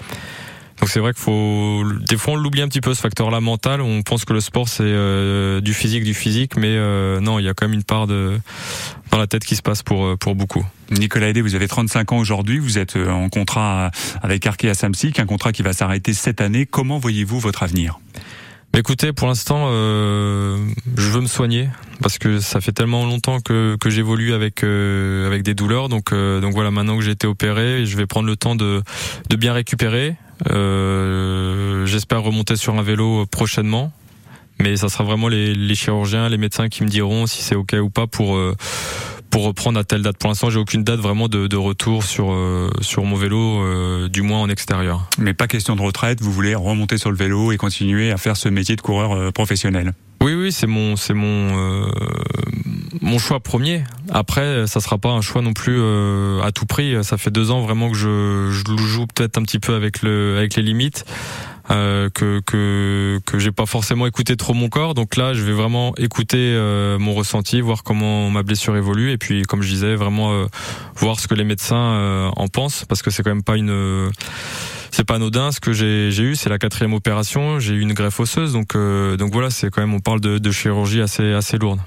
Donc 0.81 0.91
c'est 0.91 1.01
vrai 1.01 1.13
qu'il 1.13 1.23
faut 1.23 1.85
des 2.01 2.17
fois 2.17 2.35
on 2.35 2.37
l'oublie 2.37 2.63
un 2.63 2.69
petit 2.69 2.81
peu 2.81 2.95
ce 2.95 3.01
facteur-là 3.01 3.41
mental. 3.41 3.81
On 3.81 4.03
pense 4.03 4.25
que 4.25 4.33
le 4.33 4.41
sport 4.41 4.69
c'est 4.69 4.83
euh, 4.83 5.61
du 5.61 5.73
physique, 5.75 6.05
du 6.05 6.15
physique, 6.15 6.57
mais 6.57 6.77
euh, 6.77 7.21
non, 7.21 7.39
il 7.39 7.45
y 7.45 7.49
a 7.49 7.55
quand 7.55 7.67
même 7.67 7.75
une 7.75 7.85
part 7.85 8.07
de 8.07 8.39
dans 9.11 9.19
la 9.19 9.27
tête 9.27 9.45
qui 9.45 9.57
se 9.57 9.63
passe 9.63 9.83
pour 9.83 10.05
euh, 10.05 10.17
pour 10.17 10.35
beaucoup. 10.35 10.65
Nicolas 10.91 11.29
Hédé, 11.29 11.41
vous 11.41 11.55
avez 11.55 11.69
35 11.69 12.13
ans 12.13 12.19
aujourd'hui, 12.19 12.59
vous 12.59 12.79
êtes 12.79 12.97
euh, 12.97 13.11
en 13.11 13.29
contrat 13.29 13.91
avec 14.23 14.47
Arkea 14.47 14.75
Samsic, 14.75 15.19
un 15.19 15.27
contrat 15.27 15.53
qui 15.53 15.63
va 15.63 15.73
s'arrêter 15.73 16.13
cette 16.13 16.41
année. 16.41 16.67
Comment 16.67 16.99
voyez-vous 16.99 17.39
votre 17.39 17.63
avenir? 17.63 17.99
Mais 18.75 18.81
écoutez, 18.81 19.13
pour 19.13 19.29
l'instant, 19.29 19.69
euh, 19.69 20.59
je 20.97 21.09
veux 21.09 21.21
me 21.21 21.29
soigner 21.29 21.69
parce 22.03 22.19
que 22.19 22.41
ça 22.41 22.61
fait 22.61 22.73
tellement 22.73 23.07
longtemps 23.07 23.39
que, 23.39 23.77
que 23.81 23.89
j'évolue 23.89 24.35
avec 24.35 24.65
euh, 24.65 25.29
avec 25.29 25.45
des 25.45 25.55
douleurs. 25.55 25.89
Donc 25.89 26.13
euh, 26.13 26.41
donc 26.41 26.55
voilà, 26.55 26.73
maintenant 26.73 26.99
que 26.99 27.05
j'ai 27.05 27.13
été 27.13 27.29
opéré, 27.29 27.87
je 27.87 27.97
vais 27.97 28.07
prendre 28.07 28.27
le 28.27 28.35
temps 28.35 28.57
de 28.57 28.83
de 29.31 29.37
bien 29.37 29.53
récupérer. 29.53 30.17
Euh, 30.51 31.87
J'espère 31.87 32.23
remonter 32.23 32.57
sur 32.57 32.75
un 32.79 32.83
vélo 32.83 33.27
prochainement. 33.27 33.93
Mais 34.61 34.77
ça 34.77 34.89
sera 34.89 35.03
vraiment 35.05 35.29
les, 35.29 35.53
les 35.53 35.75
chirurgiens, 35.75 36.29
les 36.29 36.39
médecins 36.39 36.69
qui 36.69 36.85
me 36.85 36.89
diront 36.89 37.27
si 37.27 37.43
c'est 37.43 37.57
ok 37.57 37.75
ou 37.83 37.91
pas 37.91 38.07
pour 38.07 38.37
euh, 38.37 38.55
pour 39.31 39.43
reprendre 39.43 39.81
à 39.81 39.85
telle 39.85 40.03
date. 40.03 40.17
Pour 40.17 40.29
l'instant, 40.29 40.49
j'ai 40.49 40.61
aucune 40.61 40.85
date 40.85 41.01
vraiment 41.01 41.27
de, 41.27 41.49
de 41.49 41.57
retour 41.57 42.05
sur 42.05 42.31
euh, 42.31 42.71
sur 42.81 43.05
mon 43.05 43.17
vélo, 43.17 43.63
euh, 43.65 44.09
du 44.09 44.23
moins 44.23 44.41
en 44.41 44.49
extérieur. 44.49 45.09
Mais 45.19 45.35
pas 45.35 45.49
question 45.49 45.75
de 45.75 45.83
retraite, 45.83 46.21
vous 46.21 46.31
voulez 46.31 46.55
remonter 46.55 46.99
sur 46.99 47.11
le 47.11 47.17
vélo 47.17 47.51
et 47.51 47.57
continuer 47.57 48.13
à 48.13 48.17
faire 48.17 48.37
ce 48.37 48.49
métier 48.49 48.77
de 48.77 48.81
coureur 48.81 49.11
euh, 49.13 49.33
professionnel. 49.33 49.93
Oui, 50.25 50.33
oui, 50.33 50.53
c'est 50.53 50.67
mon, 50.67 50.97
c'est 50.97 51.13
mon, 51.13 51.59
euh, 51.59 51.87
mon 53.03 53.19
choix 53.19 53.41
premier. 53.41 53.85
Après, 54.11 54.67
ça 54.67 54.81
sera 54.81 54.97
pas 54.97 55.11
un 55.11 55.21
choix 55.21 55.43
non 55.43 55.53
plus 55.53 55.77
euh, 55.79 56.41
à 56.41 56.51
tout 56.51 56.65
prix. 56.65 57.05
Ça 57.05 57.19
fait 57.19 57.31
deux 57.31 57.51
ans 57.51 57.61
vraiment 57.61 57.91
que 57.91 57.97
je, 57.99 58.49
je 58.51 58.83
joue 58.83 59.07
peut-être 59.07 59.37
un 59.37 59.43
petit 59.43 59.59
peu 59.59 59.75
avec 59.75 60.01
le, 60.01 60.39
avec 60.39 60.57
les 60.57 60.63
limites. 60.63 61.05
Euh, 61.71 62.11
que 62.11 62.41
que 62.41 63.21
que 63.25 63.39
j'ai 63.39 63.51
pas 63.51 63.65
forcément 63.65 64.07
écouté 64.07 64.37
trop 64.37 64.53
mon 64.53 64.69
corps. 64.69 64.93
Donc 64.93 65.17
là 65.17 65.33
je 65.33 65.43
vais 65.43 65.53
vraiment 65.53 65.95
écouter 65.97 66.53
euh, 66.55 66.99
mon 66.99 67.15
ressenti 67.15 67.63
voir 67.63 67.83
comment 67.83 68.29
ma 68.31 68.43
blessure 68.43 68.77
évolue. 68.77 69.13
Et 69.13 69.19
puis 69.19 69.43
comme 69.43 69.63
je 69.63 69.69
disais 69.69 69.95
vraiment 69.95 70.33
euh, 70.33 70.47
voir 70.95 71.19
ce 71.19 71.27
que 71.27 71.35
les 71.35 71.45
médecins 71.45 71.77
euh, 71.77 72.31
en 72.37 72.49
pensent. 72.49 72.85
Parce 72.85 73.01
que 73.03 73.11
c'est 73.11 73.23
quand 73.23 73.31
même 73.31 73.43
pas 73.43 73.57
une 73.57 74.11
c'est 74.91 75.05
pas 75.05 75.15
anodin. 75.15 75.53
Ce 75.53 75.61
que 75.61 75.73
j'ai 75.73 76.11
eu 76.11 76.37
c'est 76.37 76.51
la 76.51 76.59
quatrième 76.59 76.93
opération. 76.93 77.59
J'ai 77.61 77.75
eu 77.75 77.81
une 77.81 77.95
greffe 77.95 78.21
osseuse. 78.21 78.53
Donc 78.53 78.77
euh, 78.77 79.17
donc 79.17 79.33
voilà 79.33 79.49
c'est 79.49 79.71
quand 79.71 79.81
même 79.81 79.95
on 79.95 80.01
parle 80.01 80.21
de, 80.21 80.37
de 80.37 80.51
chirurgie 80.51 81.01
assez 81.01 81.33
assez 81.33 81.57
lourde 81.57 81.81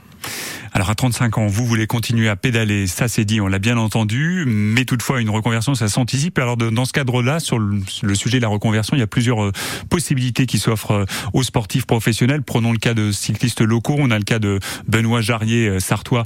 Alors 0.77 0.91
à 0.91 0.93
35 0.93 1.39
ans, 1.39 1.47
vous 1.47 1.65
voulez 1.65 1.87
continuer 1.87 2.29
à 2.29 2.35
pédaler, 2.35 2.85
ça 2.85 3.07
c'est 3.07 3.25
dit, 3.25 3.41
on 3.41 3.47
l'a 3.47 3.57
bien 3.57 3.77
entendu, 3.77 4.43
mais 4.45 4.85
toutefois 4.85 5.21
une 5.21 5.31
reconversion, 5.31 5.73
ça 5.73 5.87
s'anticipe. 5.87 6.37
Alors 6.37 6.55
dans 6.55 6.85
ce 6.85 6.93
cadre-là, 6.93 7.39
sur 7.39 7.57
le, 7.57 7.81
sujet 8.13 8.37
de 8.37 8.43
la 8.43 8.47
reconversion, 8.47 8.95
il 8.95 8.99
y 8.99 9.03
a 9.03 9.07
plusieurs 9.07 9.43
euh, 9.43 9.51
possibilités 9.89 10.45
qui 10.45 10.59
s'offrent 10.59 10.91
euh, 10.91 11.05
aux 11.33 11.41
sportifs 11.41 11.87
professionnels. 11.87 12.43
Prenons 12.43 12.73
le 12.73 12.77
cas 12.77 12.93
de 12.93 13.11
cyclistes 13.11 13.61
locaux, 13.61 13.95
on 13.97 14.11
a 14.11 14.19
le 14.19 14.23
cas 14.23 14.37
de 14.37 14.59
Benoît 14.87 15.19
Jarrier, 15.21 15.67
euh, 15.67 15.79
sartois, 15.79 16.25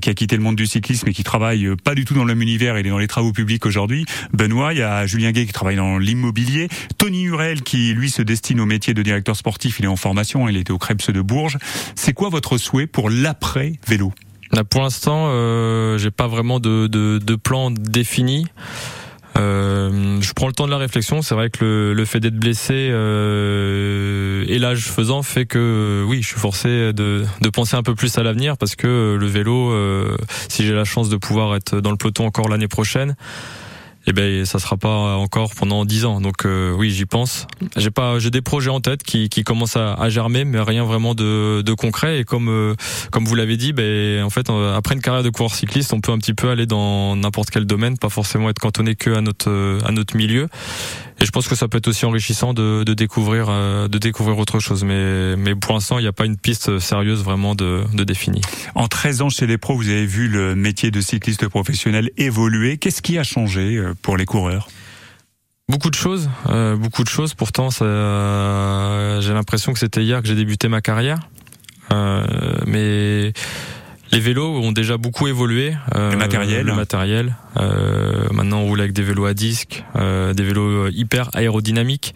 qui 0.00 0.10
a 0.10 0.14
quitté 0.14 0.36
le 0.36 0.42
monde 0.42 0.56
du 0.56 0.66
cyclisme 0.66 1.08
et 1.08 1.12
qui 1.12 1.22
travaille 1.22 1.68
pas 1.84 1.94
du 1.94 2.04
tout 2.04 2.14
dans 2.14 2.24
le 2.24 2.34
même 2.34 2.42
univers, 2.42 2.76
il 2.80 2.88
est 2.88 2.90
dans 2.90 2.98
les 2.98 3.06
travaux 3.06 3.30
publics 3.30 3.64
aujourd'hui. 3.66 4.04
Benoît, 4.32 4.72
il 4.72 4.80
y 4.80 4.82
a 4.82 5.06
Julien 5.06 5.30
Gay 5.30 5.46
qui 5.46 5.52
travaille 5.52 5.76
dans 5.76 5.98
l'immobilier, 5.98 6.66
Tony 6.98 7.22
Hurel 7.22 7.62
qui 7.62 7.94
lui 7.94 8.10
se 8.10 8.22
destine 8.22 8.58
au 8.58 8.66
métier 8.66 8.94
de 8.94 9.02
directeur 9.02 9.36
sportif, 9.36 9.78
il 9.78 9.84
est 9.84 9.88
en 9.88 9.94
formation, 9.94 10.48
il 10.48 10.56
était 10.56 10.72
au 10.72 10.78
Krebs 10.78 11.06
de 11.06 11.20
Bourges. 11.20 11.58
C'est 11.94 12.14
quoi 12.14 12.30
votre 12.30 12.58
souhait 12.58 12.88
pour 12.88 13.08
l'après 13.08 13.74
pour 14.68 14.82
l'instant, 14.82 15.28
euh, 15.30 15.98
j'ai 15.98 16.10
pas 16.10 16.26
vraiment 16.26 16.60
de, 16.60 17.36
plan 17.36 17.70
défini. 17.70 18.46
Euh, 19.38 20.20
je 20.20 20.32
prends 20.34 20.46
le 20.46 20.52
temps 20.52 20.66
de 20.66 20.70
la 20.70 20.76
réflexion. 20.76 21.22
C'est 21.22 21.34
vrai 21.34 21.48
que 21.48 21.92
le, 21.96 22.04
fait 22.04 22.20
d'être 22.20 22.36
blessé 22.36 22.88
euh, 22.90 24.44
et 24.46 24.58
l'âge 24.58 24.82
faisant 24.82 25.22
fait 25.22 25.46
que 25.46 25.58
euh, 25.58 26.04
oui, 26.06 26.20
je 26.22 26.28
suis 26.28 26.38
forcé 26.38 26.92
de, 26.92 27.24
de 27.40 27.48
penser 27.48 27.76
un 27.76 27.82
peu 27.82 27.94
plus 27.94 28.18
à 28.18 28.22
l'avenir 28.22 28.58
parce 28.58 28.76
que 28.76 28.86
euh, 28.86 29.16
le 29.16 29.26
vélo, 29.26 29.74
si 30.48 30.66
j'ai 30.66 30.74
la 30.74 30.84
chance 30.84 31.08
de 31.08 31.16
pouvoir 31.16 31.56
être 31.56 31.80
dans 31.80 31.90
le 31.90 31.96
peloton 31.96 32.26
encore 32.26 32.48
l'année 32.48 32.68
prochaine, 32.68 33.16
eh 34.06 34.12
ben 34.12 34.44
ça 34.44 34.58
sera 34.58 34.76
pas 34.76 35.16
encore 35.16 35.54
pendant 35.54 35.84
dix 35.84 36.04
ans. 36.04 36.20
Donc 36.20 36.44
euh, 36.44 36.72
oui, 36.72 36.90
j'y 36.90 37.06
pense. 37.06 37.46
J'ai 37.76 37.90
pas, 37.90 38.18
j'ai 38.18 38.30
des 38.30 38.42
projets 38.42 38.70
en 38.70 38.80
tête 38.80 39.02
qui, 39.02 39.28
qui 39.28 39.44
commencent 39.44 39.76
à, 39.76 39.94
à 39.94 40.08
germer, 40.08 40.44
mais 40.44 40.60
rien 40.60 40.84
vraiment 40.84 41.14
de, 41.14 41.62
de 41.62 41.72
concret. 41.74 42.20
Et 42.20 42.24
comme 42.24 42.48
euh, 42.48 42.74
comme 43.10 43.24
vous 43.24 43.34
l'avez 43.34 43.56
dit, 43.56 43.72
ben 43.72 44.22
en 44.22 44.30
fait 44.30 44.50
euh, 44.50 44.76
après 44.76 44.94
une 44.94 45.00
carrière 45.00 45.22
de 45.22 45.30
coureur 45.30 45.54
cycliste, 45.54 45.92
on 45.92 46.00
peut 46.00 46.12
un 46.12 46.18
petit 46.18 46.34
peu 46.34 46.50
aller 46.50 46.66
dans 46.66 47.14
n'importe 47.16 47.50
quel 47.50 47.64
domaine, 47.64 47.96
pas 47.96 48.08
forcément 48.08 48.50
être 48.50 48.58
cantonné 48.58 48.96
que 48.96 49.10
à 49.10 49.20
notre 49.20 49.50
euh, 49.50 49.78
à 49.84 49.92
notre 49.92 50.16
milieu. 50.16 50.48
Et 51.20 51.24
je 51.24 51.30
pense 51.30 51.46
que 51.46 51.54
ça 51.54 51.68
peut 51.68 51.78
être 51.78 51.86
aussi 51.86 52.04
enrichissant 52.04 52.52
de, 52.52 52.82
de 52.82 52.94
découvrir 52.94 53.46
euh, 53.48 53.86
de 53.86 53.98
découvrir 53.98 54.38
autre 54.38 54.58
chose. 54.58 54.82
Mais 54.82 55.36
mais 55.36 55.54
pour 55.54 55.74
l'instant, 55.74 55.98
il 55.98 56.02
n'y 56.02 56.08
a 56.08 56.12
pas 56.12 56.26
une 56.26 56.36
piste 56.36 56.80
sérieuse 56.80 57.22
vraiment 57.22 57.54
de, 57.54 57.82
de 57.94 58.02
définie. 58.02 58.40
En 58.74 58.88
13 58.88 59.22
ans 59.22 59.28
chez 59.28 59.46
les 59.46 59.58
pros, 59.58 59.76
vous 59.76 59.88
avez 59.88 60.06
vu 60.06 60.26
le 60.26 60.56
métier 60.56 60.90
de 60.90 61.00
cycliste 61.00 61.46
professionnel 61.46 62.10
évoluer. 62.16 62.78
Qu'est-ce 62.78 63.02
qui 63.02 63.18
a 63.18 63.22
changé 63.22 63.80
pour 64.00 64.16
les 64.16 64.24
coureurs 64.24 64.68
Beaucoup 65.68 65.90
de 65.90 65.94
choses, 65.94 66.28
euh, 66.50 66.76
beaucoup 66.76 67.04
de 67.04 67.08
choses. 67.08 67.34
Pourtant, 67.34 67.70
euh, 67.80 69.20
j'ai 69.20 69.32
l'impression 69.32 69.72
que 69.72 69.78
c'était 69.78 70.02
hier 70.02 70.20
que 70.20 70.28
j'ai 70.28 70.34
débuté 70.34 70.68
ma 70.68 70.82
carrière. 70.82 71.20
Euh, 71.92 72.26
mais 72.66 73.32
les 74.10 74.20
vélos 74.20 74.60
ont 74.60 74.72
déjà 74.72 74.98
beaucoup 74.98 75.28
évolué. 75.28 75.74
Euh, 75.94 76.10
Le 76.10 76.18
matériel. 76.18 76.66
Le 76.66 76.74
matériel. 76.74 77.36
Maintenant, 77.56 78.58
on 78.58 78.66
roule 78.66 78.80
avec 78.80 78.92
des 78.92 79.02
vélos 79.02 79.24
à 79.24 79.34
disque, 79.34 79.82
des 79.94 80.42
vélos 80.42 80.88
hyper 80.88 81.30
aérodynamiques. 81.34 82.14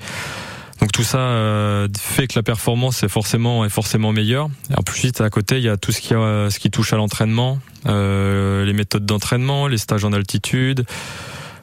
Donc 0.80 0.92
tout 0.92 1.04
ça 1.04 1.86
fait 1.98 2.26
que 2.26 2.38
la 2.38 2.42
performance 2.42 3.02
est 3.02 3.08
forcément 3.08 3.64
est 3.64 3.70
forcément 3.70 4.12
meilleure. 4.12 4.50
Et 4.70 4.74
ensuite 4.78 5.22
à 5.22 5.30
côté 5.30 5.56
il 5.56 5.64
y 5.64 5.70
a 5.70 5.78
tout 5.78 5.92
ce 5.92 6.02
qui 6.02 6.12
a, 6.12 6.50
ce 6.50 6.58
qui 6.58 6.70
touche 6.70 6.92
à 6.92 6.96
l'entraînement, 6.96 7.58
les 7.86 8.72
méthodes 8.74 9.06
d'entraînement, 9.06 9.66
les 9.68 9.78
stages 9.78 10.04
en 10.04 10.12
altitude, 10.12 10.84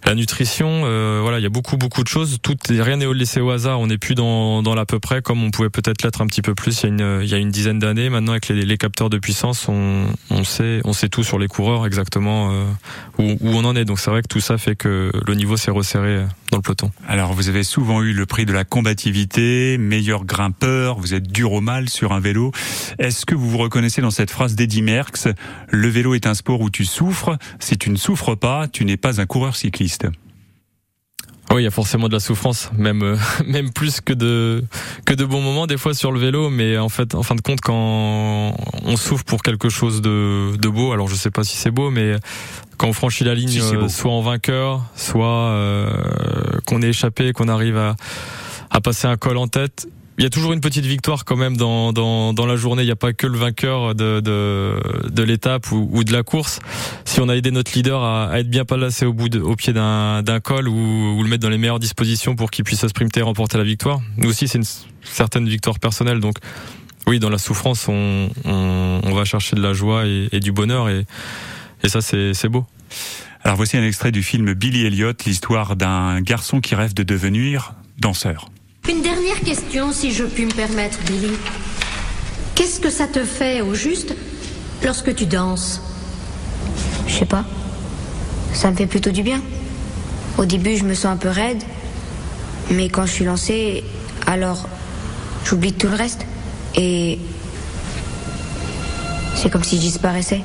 la 0.06 0.16
nutrition. 0.16 0.84
euh, 0.86 1.20
voilà, 1.22 1.39
il 1.39 1.44
y 1.44 1.46
a 1.46 1.50
beaucoup 1.50 1.78
beaucoup 1.78 2.04
de 2.04 2.08
choses. 2.08 2.38
Tout 2.42 2.56
rien 2.70 2.98
n'est 2.98 3.12
laissé 3.13 3.39
au 3.39 3.50
hasard. 3.50 3.80
On 3.80 3.88
n'est 3.88 3.98
plus 3.98 4.16
dans 4.16 4.62
dans 4.62 4.76
l'à 4.76 4.86
peu 4.86 5.00
près 5.00 5.22
comme 5.22 5.44
on 5.44 5.52
pouvait 5.52 5.70
peut-être 5.70 6.04
l'être 6.04 6.22
un 6.22 6.28
petit 6.28 6.42
peu 6.42 6.56
plus 6.56 6.84
il 6.84 6.84
y 6.84 6.86
a 6.86 6.89
une 6.89 7.22
il 7.24 7.30
y 7.30 7.34
a 7.34 7.38
une 7.38 7.52
dizaine 7.52 7.80
d'années. 7.80 8.10
Maintenant 8.10 8.32
avec 8.32 8.48
les, 8.50 8.78
capteurs 8.78 9.10
de 9.10 9.18
puissance, 9.18 9.68
on 9.68 10.06
on 10.30 10.44
sait 10.44 10.82
on 10.84 10.94
sait 10.94 11.10
tout 11.10 11.24
sur 11.24 11.39
les 11.39 11.48
coureurs 11.48 11.86
exactement 11.86 12.52
euh, 12.52 12.66
où, 13.18 13.38
où 13.39 13.50
on 13.50 13.66
en 13.66 13.76
est. 13.76 13.86
Donc 13.86 14.00
c'est 14.00 14.12
vrai 14.12 14.22
que 14.22 14.28
tout 14.28 14.42
ça 14.42 14.58
fait 14.58 14.76
que 14.76 15.12
le 15.26 15.36
niveau 15.36 15.58
s'est 15.58 15.72
resserré 15.72 16.26
Alors, 17.08 17.34
vous 17.34 17.50
avez 17.50 17.63
souvent 17.63 18.02
eu 18.02 18.13
le 18.13 18.26
prix 18.26 18.46
de 18.46 18.54
la 18.54 18.63
combativité, 18.63 19.78
meilleur 19.78 20.26
grimpeur, 20.26 21.00
vous 21.00 21.13
êtes 21.13 21.32
dur 21.32 21.54
au 21.54 21.62
mal 21.62 21.89
sur 21.89 22.12
un 22.12 22.20
vélo. 22.20 22.52
Est-ce 23.00 23.26
que 23.26 23.36
vous 23.36 23.50
vous 23.50 23.58
reconnaissez 23.58 24.02
dans 24.02 24.12
cette 24.12 24.32
phrase 24.32 24.56
d'Eddie 24.56 24.82
Merckx 24.82 25.30
Le 25.70 25.88
vélo 25.88 26.13
est 26.13 26.28
un 26.28 26.34
sport 26.34 26.62
où 26.62 26.70
tu 26.70 26.86
souffres. 26.86 27.38
Si 27.60 27.78
tu 27.78 27.89
ne 27.89 27.98
souffres 27.98 28.36
pas, 28.36 28.68
tu 28.68 28.86
n'es 28.86 28.98
pas 28.98 29.22
un 29.22 29.26
coureur 29.26 29.56
cycliste. 29.56 30.08
Oui, 31.54 31.62
il 31.62 31.66
y 31.66 31.68
a 31.68 31.72
forcément 31.72 32.08
de 32.08 32.13
la 32.13 32.20
souffrance, 32.20 32.72
même 32.76 33.04
euh, 33.04 33.16
même 33.46 33.72
plus 33.72 34.02
que 34.02 34.13
de 34.13 34.63
que 35.06 35.13
de 35.13 35.24
bons 35.24 35.42
moments 35.42 35.68
des 35.68 35.78
fois 35.78 35.94
sur 35.94 36.12
le 36.12 36.20
vélo, 36.20 36.50
mais 36.50 36.80
en 36.80 36.89
fait, 36.89 37.13
en 37.13 37.22
fin 37.22 37.36
de 37.36 37.42
compte, 37.42 37.62
quand 37.62 38.56
on 38.86 38.98
souffre 38.98 39.24
pour 39.24 39.44
quelque 39.44 39.70
chose 39.70 40.02
de, 40.02 40.58
de 40.58 40.70
beau, 40.70 40.94
alors 40.94 41.08
je 41.08 41.16
sais 41.16 41.30
pas 41.30 41.44
si 41.44 41.56
c'est 41.56 41.70
beau, 41.72 41.92
mais 41.92 42.16
quand 42.78 42.88
on 42.88 42.94
franchit 42.94 43.24
la 43.24 43.36
ligne, 43.36 43.50
Si, 43.50 43.60
euh, 43.60 43.88
soit 43.88 44.12
en 44.12 44.22
vainqueur, 44.22 44.82
soit 44.96 45.28
euh, 45.28 45.94
qu'on 46.66 46.82
est 46.82 46.89
échappé, 46.89 47.34
qu'on 47.34 47.48
arrive 47.48 47.78
à 47.78 47.96
à 48.72 48.82
passer 48.82 49.08
un 49.08 49.18
col 49.18 49.38
en 49.38 49.48
tête. 49.48 49.88
Il 50.19 50.23
y 50.23 50.28
a 50.28 50.30
toujours 50.30 50.54
une 50.54 50.62
petite 50.62 50.86
victoire 50.86 51.26
quand 51.26 51.36
même 51.36 51.58
dans, 51.58 51.91
dans, 51.91 52.34
dans 52.34 52.45
la 52.45 52.56
journée. 52.56 52.84
Il 52.84 52.86
n'y 52.86 52.91
a 52.91 52.95
pas 52.95 53.13
que 53.13 53.26
le 53.26 53.38
vainqueur 53.38 53.95
de, 53.95 54.19
de, 54.19 54.80
de 55.10 55.23
l'étape 55.23 55.71
ou, 55.71 55.89
ou 55.91 56.04
de 56.04 56.13
la 56.13 56.21
course. 56.21 56.60
Si 57.04 57.19
on 57.19 57.30
a 57.30 57.36
aidé 57.36 57.49
notre 57.49 57.73
leader 57.73 58.04
à, 58.04 58.30
à 58.30 58.39
être 58.39 58.49
bien 58.49 58.63
placé 58.63 59.08
au 59.08 59.13
bout 59.13 59.28
de, 59.30 59.39
au 59.39 59.56
pied 59.56 59.73
d'un, 59.73 60.21
d'un 60.21 60.39
col 60.39 60.67
ou, 60.67 61.17
ou 61.17 61.23
le 61.23 61.30
mettre 61.30 61.41
dans 61.41 61.49
les 61.49 61.58
meilleures 61.58 61.80
dispositions 61.80 62.36
pour 62.36 62.52
qu'il 62.52 62.63
puisse 62.63 62.80
se 62.82 62.88
sprinter 62.88 63.21
et 63.21 63.23
remporter 63.23 63.58
la 63.58 63.63
victoire. 63.63 64.02
Nous 64.17 64.30
aussi, 64.30 64.47
c'est 64.47 64.60
une 64.60 64.65
certaine 65.02 65.49
victoire 65.49 65.80
personnelle. 65.80 66.19
Donc, 66.19 66.36
oui, 67.08 67.17
dans 67.17 67.30
la 67.30 67.39
souffrance, 67.39 67.88
on, 67.88 68.30
on, 68.45 69.02
on 69.04 69.13
va 69.13 69.26
chercher 69.26 69.56
de 69.56 69.62
la 69.62 69.73
joie 69.73 70.06
et, 70.06 70.30
et 70.32 70.39
du 70.39 70.52
bonheur 70.52 70.89
et, 70.89 71.06
et 71.84 71.89
ça, 71.89 72.02
c'est, 72.02 72.34
c'est 72.36 72.49
beau. 72.49 72.65
Alors 73.43 73.58
voici 73.58 73.76
un 73.76 73.84
extrait 73.84 74.12
du 74.12 74.23
film 74.23 74.54
Billy 74.54 74.86
Elliot, 74.86 75.12
l'histoire 75.26 75.76
d'un 75.76 76.21
garçon 76.21 76.62
qui 76.62 76.76
rêve 76.76 76.93
de 76.93 77.04
devenir 77.04 77.73
danseur. 77.99 78.49
Une 78.89 79.02
dernière 79.02 79.39
question, 79.39 79.93
si 79.93 80.12
je 80.12 80.26
puis 80.26 80.46
me 80.46 80.52
permettre, 80.52 81.00
Billy. 81.06 81.32
Qu'est-ce 82.54 82.82
que 82.82 82.89
ça 82.89 83.08
te 83.08 83.24
fait, 83.24 83.62
au 83.62 83.74
juste, 83.74 84.13
lorsque 84.84 85.15
tu 85.15 85.26
danses? 85.26 85.82
Je 87.08 87.13
sais 87.13 87.26
pas. 87.26 87.46
Ça 88.54 88.72
me 88.72 88.76
fait 88.76 88.86
plutôt 88.86 89.12
du 89.12 89.24
bien. 89.24 89.41
Au 90.38 90.43
début, 90.43 90.76
je 90.76 90.84
me 90.84 90.96
sens 90.96 91.13
un 91.13 91.15
peu 91.17 91.30
raide. 91.30 91.63
Mais 92.72 92.89
quand 92.89 93.06
je 93.06 93.13
suis 93.13 93.26
lancée, 93.26 93.86
alors 94.28 94.67
j'oublie 95.46 95.72
tout 95.72 95.88
le 95.88 95.96
reste. 95.96 96.26
Et 96.76 97.19
c'est 99.36 99.50
comme 99.50 99.63
si 99.63 99.78
je 99.78 99.82
disparaissais. 99.82 100.41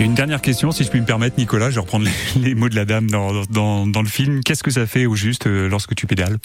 Une 0.00 0.14
dernière 0.14 0.40
question, 0.40 0.70
si 0.72 0.84
je 0.84 0.90
puis 0.90 1.00
me 1.00 1.06
permettre, 1.06 1.38
Nicolas, 1.38 1.70
je 1.70 1.76
vais 1.76 1.80
reprendre 1.80 2.06
les, 2.36 2.54
mots 2.54 2.68
de 2.68 2.76
la 2.76 2.84
dame 2.84 3.10
dans, 3.10 3.44
dans, 3.46 3.86
dans 3.86 4.02
le 4.02 4.08
film. 4.08 4.42
Qu'est-ce 4.42 4.62
que 4.62 4.70
ça 4.70 4.86
fait 4.86 5.06
au 5.06 5.14
juste 5.14 5.46
euh, 5.46 5.68
lorsque 5.68 5.94
tu 5.94 6.06
pédales? 6.06 6.38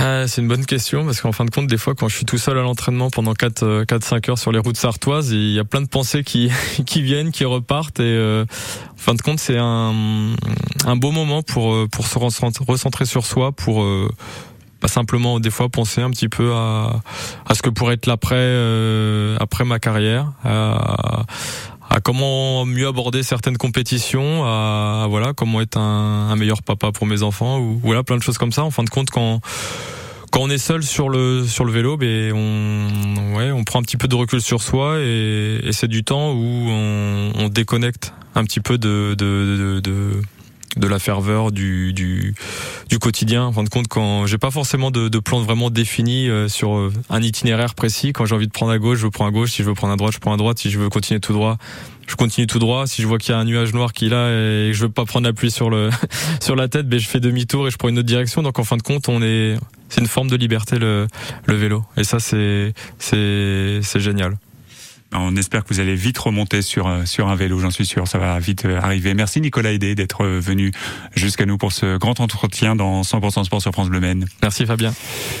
Ah, 0.00 0.28
c'est 0.28 0.42
une 0.42 0.48
bonne 0.48 0.64
question 0.64 1.04
parce 1.04 1.20
qu'en 1.20 1.32
fin 1.32 1.44
de 1.44 1.50
compte, 1.50 1.66
des 1.66 1.76
fois, 1.76 1.96
quand 1.96 2.08
je 2.08 2.14
suis 2.14 2.24
tout 2.24 2.38
seul 2.38 2.56
à 2.56 2.62
l'entraînement 2.62 3.10
pendant 3.10 3.34
4 3.34 3.82
4 3.82 4.04
5 4.04 4.28
heures 4.28 4.38
sur 4.38 4.52
les 4.52 4.60
routes 4.60 4.76
sartoises, 4.76 5.30
il 5.30 5.52
y 5.52 5.58
a 5.58 5.64
plein 5.64 5.80
de 5.80 5.88
pensées 5.88 6.22
qui 6.22 6.52
qui 6.86 7.02
viennent, 7.02 7.32
qui 7.32 7.44
repartent 7.44 7.98
et 7.98 8.04
euh, 8.04 8.44
en 8.92 8.96
fin 8.96 9.14
de 9.14 9.22
compte, 9.22 9.40
c'est 9.40 9.58
un 9.58 9.92
un 10.86 10.96
beau 10.96 11.10
moment 11.10 11.42
pour 11.42 11.74
euh, 11.74 11.88
pour 11.90 12.06
se 12.06 12.16
recentrer 12.16 13.06
sur 13.06 13.26
soi 13.26 13.50
pour 13.50 13.82
euh, 13.82 14.08
pas 14.80 14.88
simplement 14.88 15.40
des 15.40 15.50
fois 15.50 15.68
penser 15.68 16.00
un 16.00 16.10
petit 16.10 16.28
peu 16.28 16.52
à 16.54 17.00
à 17.46 17.54
ce 17.54 17.62
que 17.62 17.70
pourrait 17.70 17.94
être 17.94 18.06
l'après 18.06 18.36
euh, 18.36 19.36
après 19.40 19.64
ma 19.64 19.78
carrière 19.78 20.32
à, 20.44 21.24
comment 22.04 22.64
mieux 22.64 22.86
aborder 22.86 23.22
certaines 23.22 23.56
compétitions, 23.56 24.44
à, 24.44 25.02
à 25.04 25.06
voilà 25.08 25.32
comment 25.32 25.60
être 25.60 25.76
un, 25.78 26.28
un 26.30 26.36
meilleur 26.36 26.62
papa 26.62 26.92
pour 26.92 27.06
mes 27.06 27.22
enfants 27.22 27.58
ou 27.58 27.80
voilà 27.82 28.02
plein 28.04 28.16
de 28.16 28.22
choses 28.22 28.38
comme 28.38 28.52
ça. 28.52 28.62
En 28.62 28.70
fin 28.70 28.84
de 28.84 28.90
compte, 28.90 29.10
quand 29.10 29.40
quand 30.30 30.40
on 30.40 30.50
est 30.50 30.58
seul 30.58 30.82
sur 30.82 31.08
le 31.08 31.44
sur 31.46 31.64
le 31.64 31.72
vélo, 31.72 31.96
ben 31.96 32.32
on 32.34 33.36
ouais 33.36 33.50
on 33.50 33.64
prend 33.64 33.80
un 33.80 33.82
petit 33.82 33.96
peu 33.96 34.06
de 34.08 34.14
recul 34.14 34.42
sur 34.42 34.62
soi 34.62 34.98
et, 35.00 35.60
et 35.64 35.72
c'est 35.72 35.88
du 35.88 36.04
temps 36.04 36.32
où 36.32 36.68
on, 36.68 37.32
on 37.34 37.48
déconnecte 37.48 38.12
un 38.34 38.44
petit 38.44 38.60
peu 38.60 38.78
de 38.78 39.16
de, 39.18 39.80
de, 39.80 39.80
de 39.80 40.22
de 40.78 40.86
la 40.86 40.98
ferveur 40.98 41.52
du, 41.52 41.92
du, 41.92 42.34
du 42.88 42.98
quotidien. 42.98 43.44
En 43.44 43.52
fin 43.52 43.64
de 43.64 43.68
compte, 43.68 43.88
quand 43.88 44.26
j'ai 44.26 44.38
pas 44.38 44.50
forcément 44.50 44.90
de, 44.90 45.08
de 45.08 45.18
plan 45.18 45.40
vraiment 45.40 45.70
défini 45.70 46.28
euh, 46.28 46.48
sur 46.48 46.76
euh, 46.76 46.92
un 47.10 47.22
itinéraire 47.22 47.74
précis, 47.74 48.12
quand 48.12 48.24
j'ai 48.24 48.34
envie 48.34 48.46
de 48.46 48.52
prendre 48.52 48.72
à 48.72 48.78
gauche, 48.78 48.98
je 48.98 49.06
prends 49.08 49.26
à 49.26 49.30
gauche. 49.30 49.52
Si 49.52 49.62
je 49.62 49.68
veux 49.68 49.74
prendre 49.74 49.92
à 49.92 49.96
droite, 49.96 50.14
je 50.14 50.18
prends 50.18 50.32
à 50.32 50.36
droite. 50.36 50.58
Si 50.58 50.70
je 50.70 50.78
veux 50.78 50.88
continuer 50.88 51.20
tout 51.20 51.32
droit, 51.32 51.58
je 52.06 52.16
continue 52.16 52.46
tout 52.46 52.58
droit. 52.58 52.86
Si 52.86 53.02
je 53.02 53.06
vois 53.06 53.18
qu'il 53.18 53.32
y 53.32 53.34
a 53.34 53.38
un 53.38 53.44
nuage 53.44 53.72
noir 53.72 53.92
qui 53.92 54.06
est 54.06 54.10
là 54.10 54.30
et 54.30 54.68
que 54.68 54.72
je 54.72 54.82
veux 54.82 54.92
pas 54.92 55.04
prendre 55.04 55.26
la 55.26 55.32
pluie 55.32 55.50
sur 55.50 55.70
le 55.70 55.90
sur 56.40 56.56
la 56.56 56.68
tête, 56.68 56.88
ben 56.88 56.98
je 56.98 57.08
fais 57.08 57.20
demi-tour 57.20 57.68
et 57.68 57.70
je 57.70 57.76
prends 57.76 57.88
une 57.88 57.98
autre 57.98 58.06
direction. 58.06 58.42
Donc 58.42 58.58
en 58.58 58.64
fin 58.64 58.76
de 58.76 58.82
compte, 58.82 59.08
on 59.08 59.22
est 59.22 59.56
c'est 59.88 60.00
une 60.00 60.06
forme 60.06 60.28
de 60.28 60.36
liberté 60.36 60.78
le 60.78 61.06
le 61.46 61.54
vélo 61.54 61.84
et 61.96 62.04
ça 62.04 62.20
c'est 62.20 62.72
c'est 62.98 63.80
c'est 63.82 64.00
génial. 64.00 64.36
On 65.14 65.36
espère 65.36 65.64
que 65.64 65.72
vous 65.72 65.80
allez 65.80 65.94
vite 65.94 66.18
remonter 66.18 66.60
sur, 66.60 66.86
euh, 66.86 67.06
sur 67.06 67.28
un 67.28 67.34
vélo, 67.34 67.58
j'en 67.60 67.70
suis 67.70 67.86
sûr, 67.86 68.06
ça 68.06 68.18
va 68.18 68.38
vite 68.38 68.66
euh, 68.66 68.78
arriver. 68.78 69.14
Merci 69.14 69.40
Nicolas 69.40 69.72
Aidé 69.72 69.94
d'être 69.94 70.22
euh, 70.22 70.38
venu 70.38 70.70
jusqu'à 71.16 71.46
nous 71.46 71.56
pour 71.56 71.72
ce 71.72 71.96
grand 71.96 72.20
entretien 72.20 72.76
dans 72.76 73.00
100% 73.00 73.44
Sport 73.44 73.62
sur 73.62 73.72
France 73.72 73.88
Bleu 73.88 74.00
Maine. 74.00 74.26
Merci 74.42 74.66
Fabien. 74.66 74.92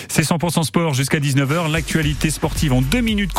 C'est 0.08 0.22
100% 0.22 0.62
Sport 0.62 0.94
jusqu'à 0.94 1.18
19h, 1.18 1.70
l'actualité 1.70 2.30
sportive 2.30 2.72
en 2.72 2.80
deux 2.80 3.02
minutes. 3.02 3.32